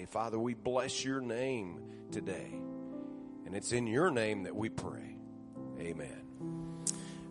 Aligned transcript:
today. 0.00 0.10
Father, 0.10 0.38
we 0.38 0.54
bless 0.54 1.04
your 1.04 1.20
name 1.20 1.80
today. 2.10 2.52
And 3.46 3.54
it's 3.54 3.72
in 3.72 3.86
your 3.86 4.10
name 4.10 4.44
that 4.44 4.54
we 4.54 4.68
pray. 4.68 5.16
Amen. 5.78 6.29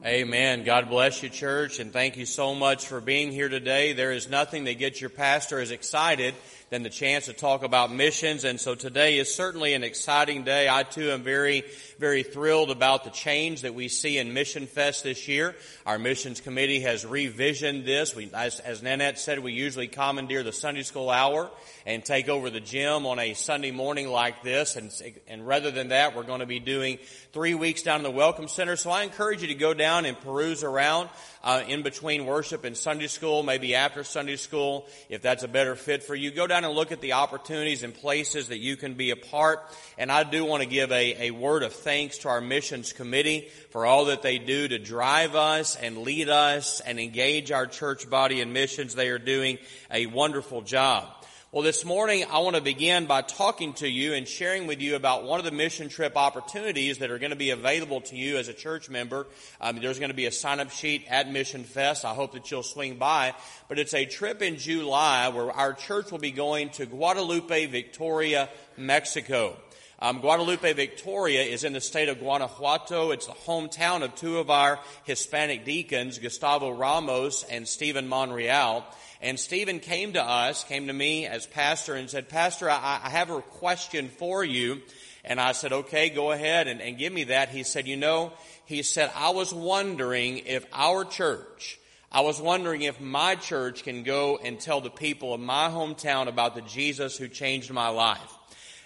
Amen. 0.05 0.63
God 0.63 0.87
bless 0.87 1.21
you, 1.23 1.27
church, 1.27 1.81
and 1.81 1.91
thank 1.91 2.15
you 2.15 2.25
so 2.25 2.55
much 2.55 2.87
for 2.87 3.01
being 3.01 3.33
here 3.33 3.49
today. 3.49 3.91
There 3.91 4.13
is 4.13 4.29
nothing 4.29 4.63
that 4.63 4.75
gets 4.75 5.01
your 5.01 5.09
pastor 5.09 5.59
as 5.59 5.71
excited 5.71 6.35
than 6.69 6.83
the 6.83 6.89
chance 6.89 7.25
to 7.25 7.33
talk 7.33 7.63
about 7.63 7.91
missions. 7.91 8.45
And 8.45 8.61
so 8.61 8.75
today 8.75 9.17
is 9.17 9.33
certainly 9.33 9.73
an 9.73 9.83
exciting 9.83 10.43
day. 10.43 10.69
I 10.69 10.83
too 10.83 11.09
am 11.11 11.23
very, 11.23 11.63
very 11.97 12.23
thrilled 12.23 12.69
about 12.69 13.03
the 13.03 13.09
change 13.09 13.63
that 13.63 13.73
we 13.73 13.87
see 13.87 14.17
in 14.17 14.33
Mission 14.33 14.67
Fest 14.67 15.03
this 15.03 15.27
year. 15.27 15.55
Our 15.85 15.97
missions 15.97 16.39
committee 16.39 16.81
has 16.81 17.03
revisioned 17.03 17.85
this. 17.85 18.15
We, 18.15 18.29
as, 18.33 18.59
as 18.59 18.83
Nanette 18.83 19.19
said, 19.19 19.39
we 19.39 19.51
usually 19.51 19.87
commandeer 19.87 20.43
the 20.43 20.53
Sunday 20.53 20.83
school 20.83 21.09
hour 21.09 21.49
and 21.85 22.05
take 22.05 22.29
over 22.29 22.49
the 22.49 22.59
gym 22.59 23.05
on 23.07 23.17
a 23.17 23.33
Sunday 23.33 23.71
morning 23.71 24.07
like 24.07 24.43
this. 24.43 24.75
And, 24.75 24.91
and 25.27 25.45
rather 25.45 25.71
than 25.71 25.89
that, 25.89 26.15
we're 26.15 26.23
going 26.23 26.41
to 26.41 26.45
be 26.45 26.59
doing 26.59 26.99
three 27.33 27.55
weeks 27.55 27.81
down 27.81 27.97
in 27.97 28.03
the 28.03 28.11
Welcome 28.11 28.47
Center. 28.47 28.75
So 28.75 28.91
I 28.91 29.03
encourage 29.03 29.41
you 29.41 29.47
to 29.47 29.55
go 29.55 29.73
down 29.73 29.88
and 29.89 30.19
peruse 30.19 30.63
around 30.63 31.09
uh, 31.43 31.63
in 31.67 31.83
between 31.83 32.25
worship 32.25 32.63
and 32.63 32.75
Sunday 32.75 33.07
school, 33.07 33.43
maybe 33.43 33.75
after 33.75 34.03
Sunday 34.03 34.35
school, 34.35 34.87
if 35.09 35.21
that's 35.21 35.43
a 35.43 35.47
better 35.47 35.75
fit 35.75 36.03
for 36.03 36.15
you. 36.15 36.31
Go 36.31 36.47
down 36.47 36.65
and 36.65 36.73
look 36.73 36.91
at 36.91 37.01
the 37.01 37.13
opportunities 37.13 37.83
and 37.83 37.93
places 37.93 38.49
that 38.49 38.59
you 38.59 38.75
can 38.75 38.93
be 38.93 39.11
a 39.11 39.15
part. 39.15 39.59
And 39.97 40.11
I 40.11 40.23
do 40.23 40.45
want 40.45 40.63
to 40.63 40.69
give 40.69 40.91
a, 40.91 41.29
a 41.29 41.31
word 41.31 41.63
of 41.63 41.73
thanks 41.73 42.19
to 42.19 42.29
our 42.29 42.41
missions 42.41 42.93
committee 42.93 43.49
for 43.71 43.85
all 43.85 44.05
that 44.05 44.21
they 44.21 44.37
do 44.37 44.67
to 44.67 44.79
drive 44.79 45.35
us 45.35 45.75
and 45.75 45.99
lead 45.99 46.29
us 46.29 46.81
and 46.81 46.99
engage 46.99 47.51
our 47.51 47.67
church 47.67 48.09
body 48.09 48.41
in 48.41 48.53
missions. 48.53 48.95
They 48.95 49.09
are 49.09 49.19
doing 49.19 49.57
a 49.91 50.05
wonderful 50.07 50.61
job. 50.61 51.18
Well, 51.51 51.63
this 51.63 51.83
morning 51.83 52.25
I 52.31 52.37
want 52.41 52.57
to 52.57 52.61
begin 52.61 53.07
by 53.07 53.23
talking 53.23 53.73
to 53.73 53.89
you 53.89 54.13
and 54.13 54.27
sharing 54.27 54.67
with 54.67 54.81
you 54.81 54.95
about 54.95 55.23
one 55.23 55.39
of 55.39 55.45
the 55.45 55.51
mission 55.51 55.89
trip 55.89 56.15
opportunities 56.15 56.99
that 56.99 57.09
are 57.09 57.17
going 57.17 57.31
to 57.31 57.35
be 57.35 57.49
available 57.49 58.01
to 58.01 58.15
you 58.15 58.37
as 58.37 58.49
a 58.49 58.53
church 58.53 58.87
member. 58.87 59.25
Um, 59.59 59.79
there's 59.81 59.97
going 59.97 60.11
to 60.11 60.15
be 60.15 60.27
a 60.27 60.31
sign 60.31 60.59
up 60.59 60.69
sheet 60.69 61.07
at 61.09 61.31
Mission 61.31 61.63
Fest. 61.63 62.05
I 62.05 62.13
hope 62.13 62.33
that 62.33 62.51
you'll 62.51 62.61
swing 62.61 62.97
by. 62.97 63.33
But 63.67 63.79
it's 63.79 63.95
a 63.95 64.05
trip 64.05 64.43
in 64.43 64.59
July 64.59 65.29
where 65.29 65.49
our 65.49 65.73
church 65.73 66.11
will 66.11 66.19
be 66.19 66.29
going 66.29 66.69
to 66.73 66.85
Guadalupe, 66.85 67.65
Victoria, 67.65 68.47
Mexico. 68.77 69.57
Um, 70.01 70.19
Guadalupe, 70.21 70.71
Victoria 70.73 71.41
is 71.41 71.63
in 71.63 71.73
the 71.73 71.81
state 71.81 72.09
of 72.09 72.19
Guanajuato. 72.19 73.09
It's 73.09 73.25
the 73.25 73.33
hometown 73.33 74.03
of 74.03 74.13
two 74.13 74.37
of 74.37 74.51
our 74.51 74.79
Hispanic 75.03 75.65
deacons, 75.65 76.19
Gustavo 76.19 76.69
Ramos 76.69 77.43
and 77.49 77.67
Stephen 77.67 78.07
Monreal. 78.07 78.85
And 79.21 79.37
Stephen 79.39 79.79
came 79.79 80.13
to 80.13 80.23
us, 80.23 80.63
came 80.63 80.87
to 80.87 80.93
me 80.93 81.25
as 81.25 81.45
pastor 81.45 81.95
and 81.95 82.09
said, 82.09 82.29
Pastor, 82.29 82.69
I, 82.69 83.01
I 83.03 83.09
have 83.09 83.29
a 83.29 83.41
question 83.41 84.07
for 84.07 84.43
you. 84.43 84.81
And 85.25 85.41
I 85.41 85.51
said, 85.51 85.73
okay, 85.73 86.09
go 86.09 86.31
ahead 86.31 86.67
and, 86.67 86.81
and 86.81 86.97
give 86.97 87.11
me 87.11 87.25
that. 87.25 87.49
He 87.49 87.63
said, 87.63 87.87
you 87.87 87.97
know, 87.97 88.31
he 88.65 88.81
said, 88.83 89.11
I 89.13 89.31
was 89.31 89.53
wondering 89.53 90.39
if 90.39 90.65
our 90.71 91.03
church, 91.03 91.77
I 92.11 92.21
was 92.21 92.41
wondering 92.41 92.83
if 92.83 93.01
my 93.01 93.35
church 93.35 93.83
can 93.83 94.03
go 94.03 94.39
and 94.41 94.59
tell 94.59 94.79
the 94.79 94.89
people 94.89 95.33
of 95.33 95.41
my 95.41 95.67
hometown 95.67 96.27
about 96.27 96.55
the 96.55 96.61
Jesus 96.61 97.17
who 97.17 97.27
changed 97.27 97.71
my 97.71 97.89
life. 97.89 98.33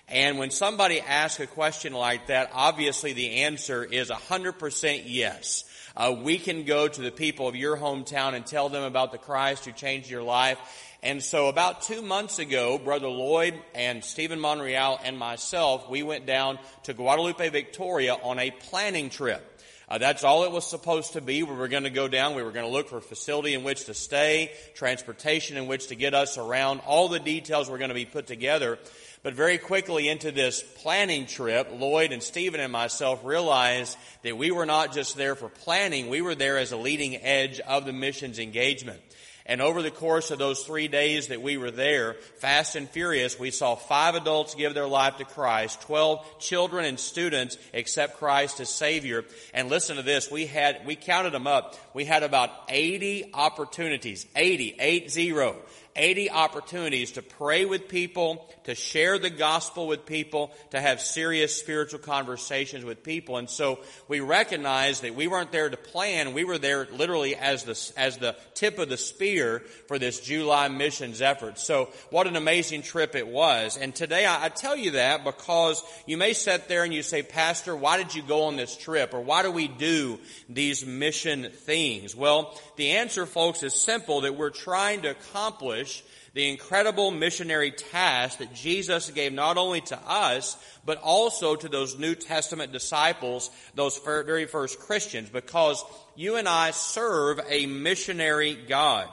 And 0.08 0.38
when 0.38 0.52
somebody 0.52 1.00
asks 1.00 1.40
a 1.40 1.48
question 1.48 1.94
like 1.94 2.28
that, 2.28 2.50
obviously 2.54 3.14
the 3.14 3.44
answer 3.44 3.84
is 3.84 4.10
100% 4.10 5.04
yes. 5.06 5.64
Uh, 5.96 6.16
we 6.24 6.40
can 6.40 6.64
go 6.64 6.88
to 6.88 7.02
the 7.02 7.12
people 7.12 7.48
of 7.48 7.56
your 7.56 7.78
hometown 7.78 8.34
and 8.34 8.46
tell 8.46 8.68
them 8.70 8.84
about 8.84 9.12
the 9.12 9.20
Christ 9.20 9.66
who 9.66 9.72
changed 9.72 10.10
your 10.10 10.24
life. 10.24 10.58
And 11.04 11.22
so 11.22 11.50
about 11.50 11.84
two 11.84 12.02
months 12.02 12.40
ago, 12.40 12.80
Brother 12.80 13.10
Lloyd 13.10 13.54
and 13.76 14.04
Stephen 14.04 14.40
Monreal 14.40 15.00
and 15.04 15.20
myself, 15.20 15.88
we 15.90 16.02
went 16.02 16.26
down 16.26 16.58
to 16.84 16.94
Guadalupe, 16.94 17.48
Victoria 17.50 18.16
on 18.16 18.40
a 18.40 18.50
planning 18.50 19.10
trip. 19.10 19.50
Uh, 19.88 20.00
that's 20.00 20.24
all 20.24 20.46
it 20.46 20.52
was 20.52 20.66
supposed 20.66 21.14
to 21.14 21.22
be. 21.22 21.44
We 21.44 21.54
were 21.54 21.68
going 21.68 21.84
to 21.84 21.92
go 21.92 22.08
down. 22.08 22.36
We 22.36 22.42
were 22.42 22.52
going 22.52 22.66
to 22.66 22.72
look 22.72 22.88
for 22.88 22.98
a 22.98 23.02
facility 23.02 23.54
in 23.54 23.64
which 23.64 23.86
to 23.86 23.94
stay, 23.94 24.52
transportation 24.74 25.58
in 25.58 25.68
which 25.68 25.88
to 25.88 25.96
get 25.96 26.16
us 26.16 26.38
around. 26.38 26.80
All 26.88 27.10
the 27.10 27.20
details 27.20 27.70
were 27.70 27.78
going 27.78 27.90
to 27.90 27.94
be 27.94 28.06
put 28.06 28.26
together. 28.26 28.80
But 29.24 29.36
very 29.36 29.58
quickly 29.58 30.10
into 30.10 30.34
this 30.34 30.62
planning 30.62 31.28
trip, 31.28 31.70
Lloyd 31.72 32.12
and 32.12 32.22
Stephen 32.22 32.60
and 32.60 32.74
myself 32.74 33.24
realized 33.24 33.98
that 34.22 34.38
we 34.38 34.52
were 34.52 34.66
not 34.66 34.94
just 34.94 35.16
there 35.16 35.36
for 35.36 35.48
planning, 35.48 36.10
we 36.10 36.22
were 36.22 36.36
there 36.36 36.58
as 36.58 36.74
a 36.74 36.78
leading 36.78 37.16
edge 37.16 37.62
of 37.62 37.86
the 37.86 37.94
missions 37.94 38.38
engagement. 38.38 39.00
And 39.46 39.62
over 39.62 39.82
the 39.82 39.92
course 39.92 40.32
of 40.32 40.40
those 40.40 40.64
three 40.64 40.88
days 40.88 41.28
that 41.28 41.42
we 41.42 41.58
were 41.58 41.72
there, 41.72 42.14
fast 42.38 42.78
and 42.78 42.90
furious, 42.90 43.38
we 43.38 43.52
saw 43.52 43.76
five 43.76 44.16
adults 44.16 44.56
give 44.56 44.74
their 44.74 44.88
life 44.88 45.18
to 45.18 45.26
Christ, 45.26 45.82
12 45.82 46.40
children 46.40 46.86
and 46.86 46.98
students 46.98 47.58
accept 47.74 48.20
Christ 48.20 48.62
as 48.62 48.70
Savior. 48.70 49.26
And 49.54 49.70
listen 49.70 49.98
to 49.98 50.02
this, 50.02 50.32
we 50.32 50.46
had, 50.46 50.86
we 50.86 50.96
counted 50.96 51.34
them 51.34 51.48
up, 51.48 51.76
we 51.94 52.06
had 52.06 52.24
about 52.24 52.52
80 52.70 53.32
opportunities, 53.34 54.26
80, 54.36 54.78
8 54.80 55.12
0, 55.12 55.58
80 55.96 56.32
opportunities 56.32 57.12
to 57.12 57.22
pray 57.22 57.66
with 57.66 57.88
people, 57.88 58.48
to 58.64 58.76
share 58.76 59.20
the 59.20 59.30
gospel 59.30 59.88
with 59.88 60.06
people, 60.06 60.52
to 60.72 60.82
have 60.82 61.02
serious 61.02 61.56
spiritual 61.56 62.00
conversations 62.00 62.84
with 62.84 63.04
people. 63.04 63.38
And 63.38 63.50
so 63.50 63.80
we 64.08 64.20
recognized 64.20 65.04
that 65.04 65.16
we 65.16 65.28
weren't 65.28 65.52
there 65.52 65.70
to 65.70 65.78
plan, 65.78 66.34
we 66.34 66.44
were 66.44 66.58
there 66.58 66.88
literally 66.92 67.36
as 67.36 67.64
the, 67.64 68.00
as 68.00 68.18
the 68.18 68.36
tip 68.54 68.80
of 68.80 68.90
the 68.90 68.98
spear 68.98 69.60
for 69.88 70.00
this 70.00 70.20
July 70.20 70.68
missions 70.68 71.22
effort. 71.22 71.60
So 71.60 71.90
what 72.10 72.28
an 72.28 72.36
amazing 72.36 72.82
trip 72.82 73.16
it 73.16 73.28
was. 73.28 73.78
And 73.78 73.94
today 73.94 74.26
I, 74.26 74.46
I 74.46 74.50
tell 74.50 74.76
you 74.76 74.92
that 74.92 75.24
because 75.24 75.84
you 76.06 76.18
may 76.18 76.34
sit 76.34 76.68
there 76.68 76.84
and 76.84 76.94
you 76.94 77.04
say, 77.04 77.22
Pastor, 77.22 77.76
why 77.76 77.98
did 77.98 78.16
you 78.16 78.24
go 78.24 78.44
on 78.44 78.56
this 78.56 78.76
trip? 78.76 79.14
Or 79.14 79.22
why 79.22 79.44
do 79.44 79.52
we 79.52 79.68
do 79.68 80.20
these 80.50 80.86
mission 80.86 81.50
things? 81.52 82.16
Well, 82.16 82.60
the 82.78 82.92
answer, 82.92 83.26
folks, 83.26 83.64
is 83.64 83.74
simple 83.74 84.22
that 84.22 84.36
we're 84.36 84.50
trying 84.50 85.04
to 85.04 85.12
accomplish 85.12 85.83
accomplish 85.84 86.04
the 86.34 86.50
incredible 86.50 87.12
missionary 87.12 87.70
task 87.70 88.40
that 88.40 88.56
Jesus 88.56 89.12
gave 89.12 89.34
not 89.34 89.58
only 89.58 89.82
to 89.82 90.00
us, 90.08 90.58
but 90.84 90.98
also 90.98 91.56
to 91.56 91.70
those 91.70 92.00
New 92.00 92.16
Testament 92.16 92.72
disciples, 92.72 93.52
those 93.76 94.00
very 94.00 94.48
first 94.48 94.80
Christians, 94.80 95.30
because 95.30 95.84
you 96.16 96.38
and 96.38 96.48
I 96.48 96.72
serve 96.72 97.40
a 97.48 97.68
missionary 97.68 98.56
God. 98.68 99.08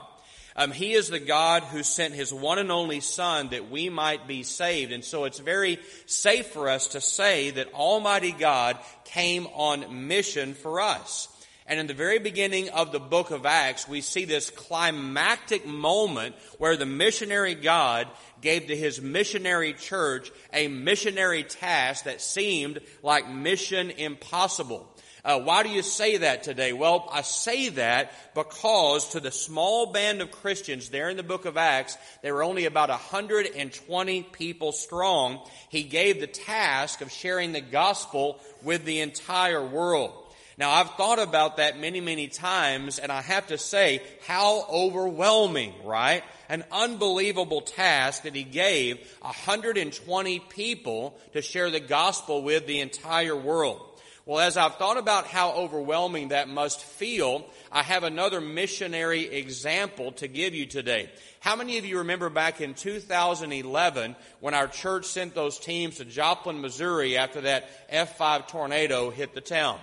Um, 0.55 0.71
he 0.71 0.93
is 0.93 1.09
the 1.09 1.19
God 1.19 1.61
who 1.63 1.83
sent 1.83 2.15
His 2.15 2.33
one 2.33 2.57
and 2.57 2.71
only 2.71 3.01
Son 3.01 3.49
that 3.49 3.69
we 3.69 3.89
might 3.89 4.27
be 4.27 4.41
saved. 4.41 4.91
And 4.91 5.05
so 5.05 5.25
it's 5.25 5.39
very 5.39 5.77
safe 6.07 6.47
for 6.47 6.69
us 6.69 6.87
to 6.87 7.01
say 7.01 7.51
that 7.51 7.73
Almighty 7.73 8.31
God 8.31 8.79
came 9.05 9.45
on 9.53 10.07
mission 10.07 10.55
for 10.55 10.81
us. 10.81 11.27
And 11.67 11.79
in 11.79 11.87
the 11.87 11.93
very 11.93 12.19
beginning 12.19 12.69
of 12.69 12.91
the 12.91 12.99
book 12.99 13.31
of 13.31 13.45
Acts, 13.45 13.87
we 13.87 14.01
see 14.01 14.25
this 14.25 14.49
climactic 14.49 15.65
moment 15.65 16.35
where 16.57 16.75
the 16.75 16.85
missionary 16.85 17.55
God 17.55 18.07
gave 18.41 18.67
to 18.67 18.75
his 18.75 19.01
missionary 19.01 19.73
church 19.73 20.31
a 20.51 20.67
missionary 20.67 21.43
task 21.43 22.05
that 22.05 22.21
seemed 22.21 22.79
like 23.03 23.29
mission 23.29 23.91
impossible. 23.91 24.87
Uh, 25.23 25.39
why 25.39 25.61
do 25.61 25.69
you 25.69 25.83
say 25.83 26.17
that 26.17 26.41
today? 26.41 26.73
Well, 26.73 27.07
I 27.11 27.21
say 27.21 27.69
that 27.69 28.11
because 28.33 29.09
to 29.09 29.19
the 29.19 29.31
small 29.31 29.91
band 29.91 30.19
of 30.21 30.31
Christians 30.31 30.89
there 30.89 31.09
in 31.09 31.17
the 31.17 31.23
book 31.23 31.45
of 31.45 31.57
Acts, 31.57 31.95
there 32.23 32.33
were 32.33 32.43
only 32.43 32.65
about 32.65 32.89
120 32.89 34.23
people 34.23 34.71
strong. 34.71 35.47
He 35.69 35.83
gave 35.83 36.19
the 36.19 36.27
task 36.27 37.01
of 37.01 37.11
sharing 37.11 37.51
the 37.51 37.61
gospel 37.61 38.39
with 38.63 38.83
the 38.83 39.01
entire 39.01 39.63
world. 39.63 40.20
Now, 40.57 40.71
I've 40.71 40.91
thought 40.91 41.19
about 41.19 41.57
that 41.57 41.79
many, 41.79 42.01
many 42.01 42.27
times, 42.27 42.99
and 42.99 43.11
I 43.11 43.21
have 43.21 43.47
to 43.47 43.57
say, 43.57 44.01
how 44.27 44.65
overwhelming, 44.69 45.73
right? 45.83 46.23
An 46.49 46.65
unbelievable 46.71 47.61
task 47.61 48.23
that 48.23 48.35
he 48.35 48.43
gave 48.43 48.99
120 49.21 50.39
people 50.39 51.17
to 51.33 51.41
share 51.41 51.69
the 51.69 51.79
gospel 51.79 52.43
with 52.43 52.67
the 52.67 52.81
entire 52.81 53.35
world. 53.35 53.87
Well, 54.25 54.39
as 54.39 54.55
I've 54.55 54.75
thought 54.75 54.97
about 54.97 55.25
how 55.25 55.53
overwhelming 55.53 56.27
that 56.27 56.47
must 56.47 56.79
feel, 56.79 57.45
I 57.71 57.81
have 57.81 58.03
another 58.03 58.39
missionary 58.39 59.25
example 59.25 60.11
to 60.13 60.27
give 60.27 60.53
you 60.53 60.67
today. 60.67 61.09
How 61.39 61.55
many 61.55 61.79
of 61.79 61.85
you 61.85 61.97
remember 61.99 62.29
back 62.29 62.61
in 62.61 62.75
2011 62.75 64.15
when 64.39 64.53
our 64.53 64.67
church 64.67 65.05
sent 65.05 65.33
those 65.33 65.57
teams 65.57 65.97
to 65.97 66.05
Joplin, 66.05 66.61
Missouri 66.61 67.17
after 67.17 67.41
that 67.41 67.89
F5 67.91 68.47
tornado 68.47 69.09
hit 69.09 69.33
the 69.33 69.41
town? 69.41 69.79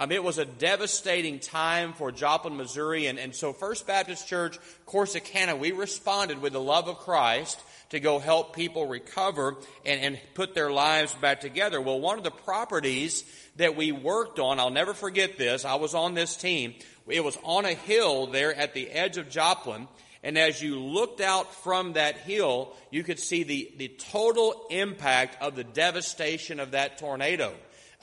Um, 0.00 0.10
it 0.12 0.24
was 0.24 0.38
a 0.38 0.46
devastating 0.46 1.40
time 1.40 1.92
for 1.92 2.10
Joplin, 2.10 2.56
Missouri. 2.56 3.06
And, 3.06 3.18
and 3.18 3.34
so 3.34 3.52
First 3.52 3.86
Baptist 3.86 4.26
Church, 4.26 4.58
Corsicana, 4.86 5.58
we 5.58 5.72
responded 5.72 6.40
with 6.40 6.54
the 6.54 6.60
love 6.60 6.88
of 6.88 6.96
Christ 7.00 7.60
to 7.90 8.00
go 8.00 8.18
help 8.18 8.56
people 8.56 8.86
recover 8.86 9.56
and, 9.84 10.00
and 10.00 10.20
put 10.32 10.54
their 10.54 10.72
lives 10.72 11.12
back 11.16 11.42
together. 11.42 11.82
Well, 11.82 12.00
one 12.00 12.16
of 12.16 12.24
the 12.24 12.30
properties 12.30 13.24
that 13.56 13.76
we 13.76 13.92
worked 13.92 14.38
on, 14.38 14.58
I'll 14.58 14.70
never 14.70 14.94
forget 14.94 15.36
this, 15.36 15.66
I 15.66 15.74
was 15.74 15.94
on 15.94 16.14
this 16.14 16.34
team. 16.34 16.76
It 17.06 17.22
was 17.22 17.36
on 17.44 17.66
a 17.66 17.74
hill 17.74 18.28
there 18.28 18.54
at 18.54 18.72
the 18.72 18.88
edge 18.88 19.18
of 19.18 19.28
Joplin. 19.28 19.86
And 20.22 20.38
as 20.38 20.62
you 20.62 20.78
looked 20.78 21.20
out 21.20 21.54
from 21.56 21.92
that 21.92 22.16
hill, 22.16 22.74
you 22.90 23.04
could 23.04 23.18
see 23.18 23.42
the, 23.42 23.70
the 23.76 23.88
total 23.88 24.66
impact 24.70 25.42
of 25.42 25.56
the 25.56 25.64
devastation 25.64 26.58
of 26.58 26.70
that 26.70 26.96
tornado. 26.96 27.52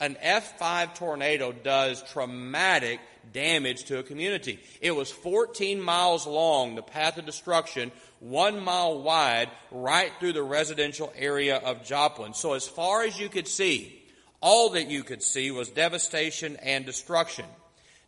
An 0.00 0.16
F5 0.22 0.94
tornado 0.94 1.50
does 1.52 2.02
traumatic 2.12 3.00
damage 3.32 3.84
to 3.84 3.98
a 3.98 4.02
community. 4.02 4.60
It 4.80 4.92
was 4.92 5.10
14 5.10 5.80
miles 5.80 6.26
long, 6.26 6.74
the 6.74 6.82
path 6.82 7.18
of 7.18 7.26
destruction, 7.26 7.90
one 8.20 8.62
mile 8.62 9.02
wide, 9.02 9.50
right 9.70 10.12
through 10.20 10.34
the 10.34 10.42
residential 10.42 11.12
area 11.16 11.56
of 11.56 11.84
Joplin. 11.84 12.34
So 12.34 12.54
as 12.54 12.66
far 12.66 13.02
as 13.02 13.18
you 13.18 13.28
could 13.28 13.48
see, 13.48 14.02
all 14.40 14.70
that 14.70 14.88
you 14.88 15.02
could 15.02 15.22
see 15.22 15.50
was 15.50 15.68
devastation 15.68 16.56
and 16.62 16.86
destruction. 16.86 17.44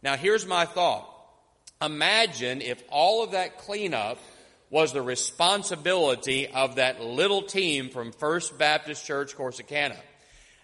Now 0.02 0.16
here's 0.16 0.46
my 0.46 0.64
thought. 0.64 1.08
Imagine 1.82 2.60
if 2.60 2.82
all 2.88 3.24
of 3.24 3.32
that 3.32 3.58
cleanup 3.58 4.18
was 4.70 4.92
the 4.92 5.02
responsibility 5.02 6.46
of 6.46 6.76
that 6.76 7.02
little 7.02 7.42
team 7.42 7.90
from 7.90 8.12
First 8.12 8.56
Baptist 8.58 9.04
Church 9.04 9.36
Corsicana. 9.36 9.96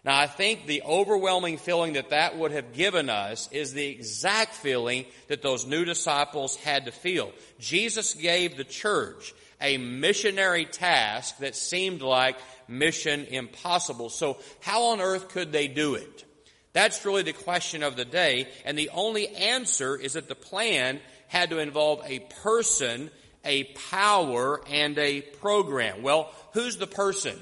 Now, 0.07 0.17
I 0.17 0.29
think 0.29 0.67
the 0.67 0.83
overwhelming 0.83 1.59
feeling 1.59 1.95
that 1.95 2.11
that 2.11 2.39
would 2.39 2.53
have 2.53 2.73
given 2.73 3.11
us 3.11 3.49
is 3.51 3.73
the 3.73 3.85
exact 3.85 4.55
feeling 4.55 5.05
that 5.27 5.43
those 5.43 5.67
new 5.67 5.85
disciples 5.85 6.55
had 6.55 6.85
to 6.85 6.93
feel. 6.93 7.33
Jesus 7.59 8.15
gave 8.15 8.57
the 8.57 8.63
church 8.63 9.35
a 9.61 9.79
missionary 9.79 10.65
task 10.65 11.39
that 11.39 11.57
seemed 11.57 12.03
like 12.03 12.37
mission 12.69 13.25
impossible. 13.25 14.09
So 14.09 14.39
how 14.61 14.85
on 14.85 15.01
earth 15.01 15.29
could 15.29 15.51
they 15.51 15.67
do 15.67 15.97
it? 15.97 16.25
That's 16.73 17.05
really 17.05 17.23
the 17.23 17.33
question 17.33 17.83
of 17.83 17.97
the 17.97 18.05
day. 18.05 18.47
And 18.65 18.79
the 18.79 18.91
only 18.91 19.27
answer 19.27 19.97
is 19.97 20.13
that 20.13 20.29
the 20.29 20.37
plan 20.37 21.01
had 21.27 21.51
to 21.51 21.59
involve 21.59 22.03
a 22.05 22.21
person, 22.45 23.11
a 23.45 23.65
power, 23.91 24.61
and 24.71 24.97
a 24.99 25.23
program. 25.23 26.05
Well, 26.05 26.31
who's 26.53 26.77
the 26.77 26.87
person? 26.87 27.37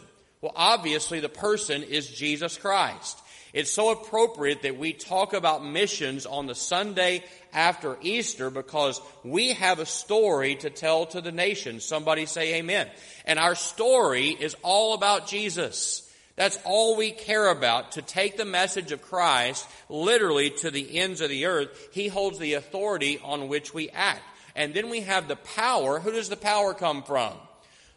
Well, 0.44 0.52
obviously 0.56 1.20
the 1.20 1.31
person 1.31 1.82
is 1.82 2.06
Jesus 2.06 2.58
Christ. 2.58 3.19
It's 3.55 3.73
so 3.73 3.93
appropriate 3.93 4.61
that 4.61 4.79
we 4.79 4.93
talk 4.93 5.32
about 5.32 5.64
missions 5.64 6.26
on 6.26 6.46
the 6.46 6.55
Sunday 6.55 7.25
after 7.55 7.96
Easter 8.02 8.50
because 8.50 9.00
we 9.25 9.55
have 9.55 9.79
a 9.79 9.87
story 9.87 10.56
to 10.56 10.69
tell 10.69 11.06
to 11.06 11.23
the 11.23 11.32
nation. 11.32 11.81
Somebody 11.81 12.26
say 12.26 12.56
amen. 12.56 12.91
And 13.25 13.38
our 13.38 13.55
story 13.55 14.37
is 14.38 14.55
all 14.62 14.93
about 14.93 15.29
Jesus. 15.29 16.06
That's 16.37 16.58
all 16.67 16.99
we 16.99 17.12
care 17.12 17.49
about, 17.50 17.93
to 17.93 18.02
take 18.02 18.37
the 18.37 18.44
message 18.44 18.93
of 18.93 19.00
Christ 19.00 19.67
literally 19.88 20.50
to 20.58 20.70
the 20.70 20.99
ends 20.99 21.23
of 21.23 21.31
the 21.31 21.47
earth. 21.47 21.88
He 21.93 22.08
holds 22.08 22.38
the 22.38 22.52
authority 22.52 23.19
on 23.25 23.49
which 23.49 23.73
we 23.73 23.88
act. 23.88 24.20
And 24.55 24.75
then 24.75 24.90
we 24.90 25.00
have 25.00 25.26
the 25.26 25.37
power. 25.37 26.00
Who 26.00 26.12
does 26.12 26.29
the 26.29 26.37
power 26.37 26.75
come 26.75 27.02
from? 27.02 27.32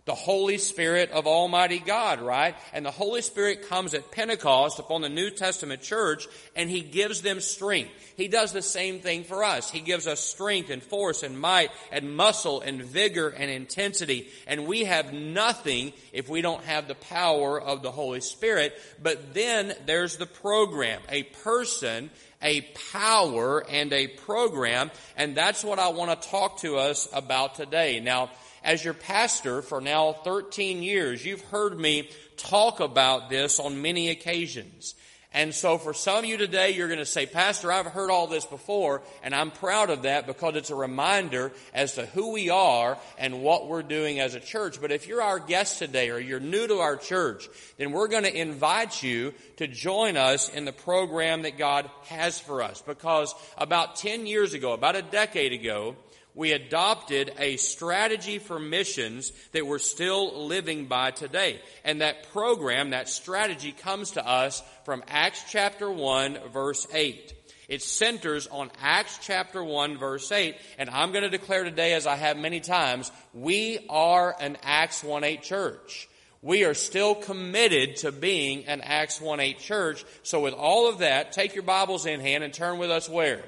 The 0.08 0.16
Holy 0.16 0.58
Spirit 0.58 1.12
of 1.12 1.28
Almighty 1.28 1.80
God, 1.80 2.22
right? 2.22 2.56
And 2.74 2.86
the 2.86 2.92
Holy 2.92 3.22
Spirit 3.22 3.68
comes 3.68 3.94
at 3.94 4.10
Pentecost 4.10 4.80
upon 4.80 5.02
the 5.02 5.10
New 5.10 5.30
Testament 5.30 5.82
church 5.82 6.28
and 6.56 6.70
He 6.70 6.82
gives 6.82 7.22
them 7.22 7.42
strength. 7.42 7.92
He 8.16 8.30
does 8.30 8.54
the 8.54 8.62
same 8.62 9.02
thing 9.02 9.26
for 9.26 9.44
us. 9.44 9.70
He 9.70 9.82
gives 9.82 10.08
us 10.08 10.22
strength 10.22 10.70
and 10.70 10.82
force 10.82 11.24
and 11.24 11.40
might 11.40 11.72
and 11.92 12.16
muscle 12.16 12.62
and 12.62 12.82
vigor 12.82 13.28
and 13.28 13.52
intensity. 13.52 14.30
And 14.48 14.66
we 14.66 14.86
have 14.86 15.12
nothing 15.14 15.92
if 16.14 16.30
we 16.30 16.42
don't 16.42 16.64
have 16.64 16.88
the 16.88 16.96
power 16.96 17.62
of 17.62 17.84
the 17.84 17.92
Holy 17.92 18.22
Spirit. 18.22 18.74
But 19.04 19.34
then 19.34 19.76
there's 19.86 20.16
the 20.16 20.26
program. 20.26 21.02
A 21.10 21.24
person 21.24 22.10
a 22.42 22.62
power 22.92 23.66
and 23.68 23.92
a 23.92 24.08
program, 24.08 24.92
and 25.16 25.36
that's 25.36 25.64
what 25.64 25.80
I 25.80 25.90
want 25.90 26.22
to 26.22 26.30
talk 26.30 26.60
to 26.60 26.78
us 26.78 27.08
about 27.12 27.56
today. 27.56 28.00
Now, 28.00 28.30
as 28.68 28.84
your 28.84 28.94
pastor 28.94 29.62
for 29.62 29.80
now 29.80 30.12
13 30.12 30.84
years, 30.84 31.26
you've 31.26 31.44
heard 31.46 31.80
me 31.80 32.10
talk 32.36 32.82
about 32.82 33.30
this 33.30 33.62
on 33.62 33.82
many 33.82 34.10
occasions. 34.10 34.94
And 35.34 35.56
so 35.56 35.78
for 35.78 35.94
some 35.94 36.20
of 36.20 36.26
you 36.26 36.36
today, 36.36 36.72
you're 36.72 36.88
going 36.88 37.00
to 37.00 37.06
say, 37.06 37.26
Pastor, 37.26 37.72
I've 37.72 37.86
heard 37.86 38.10
all 38.10 38.28
this 38.28 38.46
before, 38.46 39.04
and 39.24 39.34
I'm 39.34 39.52
proud 39.52 39.90
of 39.90 40.02
that 40.02 40.28
because 40.28 40.56
it's 40.56 40.70
a 40.70 40.76
reminder 40.76 41.54
as 41.74 41.96
to 41.96 42.06
who 42.08 42.34
we 42.34 42.50
are 42.50 42.98
and 43.18 43.42
what 43.42 43.68
we're 43.68 43.84
doing 43.84 44.20
as 44.20 44.36
a 44.36 44.40
church. 44.40 44.82
But 44.82 44.92
if 44.92 45.08
you're 45.08 45.22
our 45.22 45.40
guest 45.40 45.80
today 45.80 46.10
or 46.10 46.20
you're 46.20 46.40
new 46.40 46.68
to 46.68 46.80
our 46.80 46.98
church, 46.98 47.48
then 47.78 47.92
we're 47.92 48.08
going 48.10 48.24
to 48.24 48.38
invite 48.38 49.02
you 49.02 49.34
to 49.58 49.68
join 49.68 50.18
us 50.18 50.50
in 50.50 50.66
the 50.66 50.74
program 50.74 51.44
that 51.44 51.58
God 51.58 51.90
has 52.08 52.38
for 52.38 52.62
us. 52.62 52.82
Because 52.82 53.34
about 53.58 53.96
10 53.96 54.26
years 54.26 54.54
ago, 54.54 54.74
about 54.74 54.98
a 54.98 55.02
decade 55.02 55.54
ago, 55.54 55.96
we 56.38 56.52
adopted 56.52 57.34
a 57.40 57.58
strategy 57.58 58.38
for 58.38 58.60
missions 58.60 59.34
that 59.54 59.66
we're 59.66 59.80
still 59.80 60.46
living 60.46 60.86
by 60.86 61.10
today. 61.10 61.60
And 61.84 62.02
that 62.02 62.32
program, 62.32 62.92
that 62.92 63.10
strategy 63.10 63.72
comes 63.72 64.12
to 64.12 64.26
us 64.26 64.62
from 64.86 65.04
Acts 65.08 65.44
chapter 65.50 65.90
1 65.90 66.38
verse 66.54 66.88
8. 66.94 67.34
It 67.68 67.82
centers 67.82 68.46
on 68.46 68.70
Acts 68.80 69.18
chapter 69.20 69.64
1 69.64 69.98
verse 69.98 70.32
8. 70.32 70.56
And 70.78 70.92
I'm 70.92 71.12
going 71.12 71.24
to 71.24 71.30
declare 71.30 71.64
today, 71.64 71.94
as 71.94 72.06
I 72.06 72.16
have 72.16 72.38
many 72.38 72.60
times, 72.60 73.12
we 73.34 73.80
are 73.90 74.36
an 74.40 74.58
Acts 74.62 75.04
1 75.04 75.24
8 75.24 75.42
church. 75.42 76.08
We 76.44 76.66
are 76.66 76.76
still 76.76 77.16
committed 77.16 77.98
to 77.98 78.12
being 78.12 78.68
an 78.68 78.82
Acts 78.82 79.20
1 79.20 79.40
8 79.40 79.58
church. 79.58 80.06
So 80.22 80.42
with 80.42 80.54
all 80.54 80.88
of 80.88 81.00
that, 81.00 81.32
take 81.32 81.56
your 81.56 81.64
Bibles 81.64 82.06
in 82.06 82.20
hand 82.20 82.44
and 82.44 82.54
turn 82.54 82.78
with 82.78 82.92
us 82.92 83.10
where? 83.10 83.44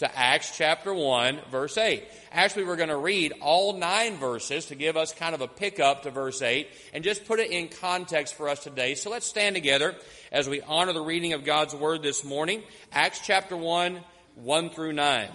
To 0.00 0.18
Acts 0.18 0.56
chapter 0.56 0.94
1, 0.94 1.40
verse 1.50 1.76
8. 1.76 2.02
Actually, 2.32 2.64
we're 2.64 2.76
going 2.76 2.88
to 2.88 2.96
read 2.96 3.34
all 3.42 3.74
nine 3.74 4.16
verses 4.16 4.64
to 4.66 4.74
give 4.74 4.96
us 4.96 5.12
kind 5.12 5.34
of 5.34 5.42
a 5.42 5.46
pickup 5.46 6.04
to 6.04 6.10
verse 6.10 6.40
8 6.40 6.68
and 6.94 7.04
just 7.04 7.26
put 7.26 7.38
it 7.38 7.50
in 7.50 7.68
context 7.68 8.34
for 8.34 8.48
us 8.48 8.64
today. 8.64 8.94
So 8.94 9.10
let's 9.10 9.26
stand 9.26 9.54
together 9.54 9.94
as 10.32 10.48
we 10.48 10.62
honor 10.62 10.94
the 10.94 11.02
reading 11.02 11.34
of 11.34 11.44
God's 11.44 11.74
Word 11.74 12.02
this 12.02 12.24
morning. 12.24 12.62
Acts 12.90 13.20
chapter 13.22 13.54
1, 13.54 14.00
1 14.36 14.70
through 14.70 14.94
9. 14.94 15.28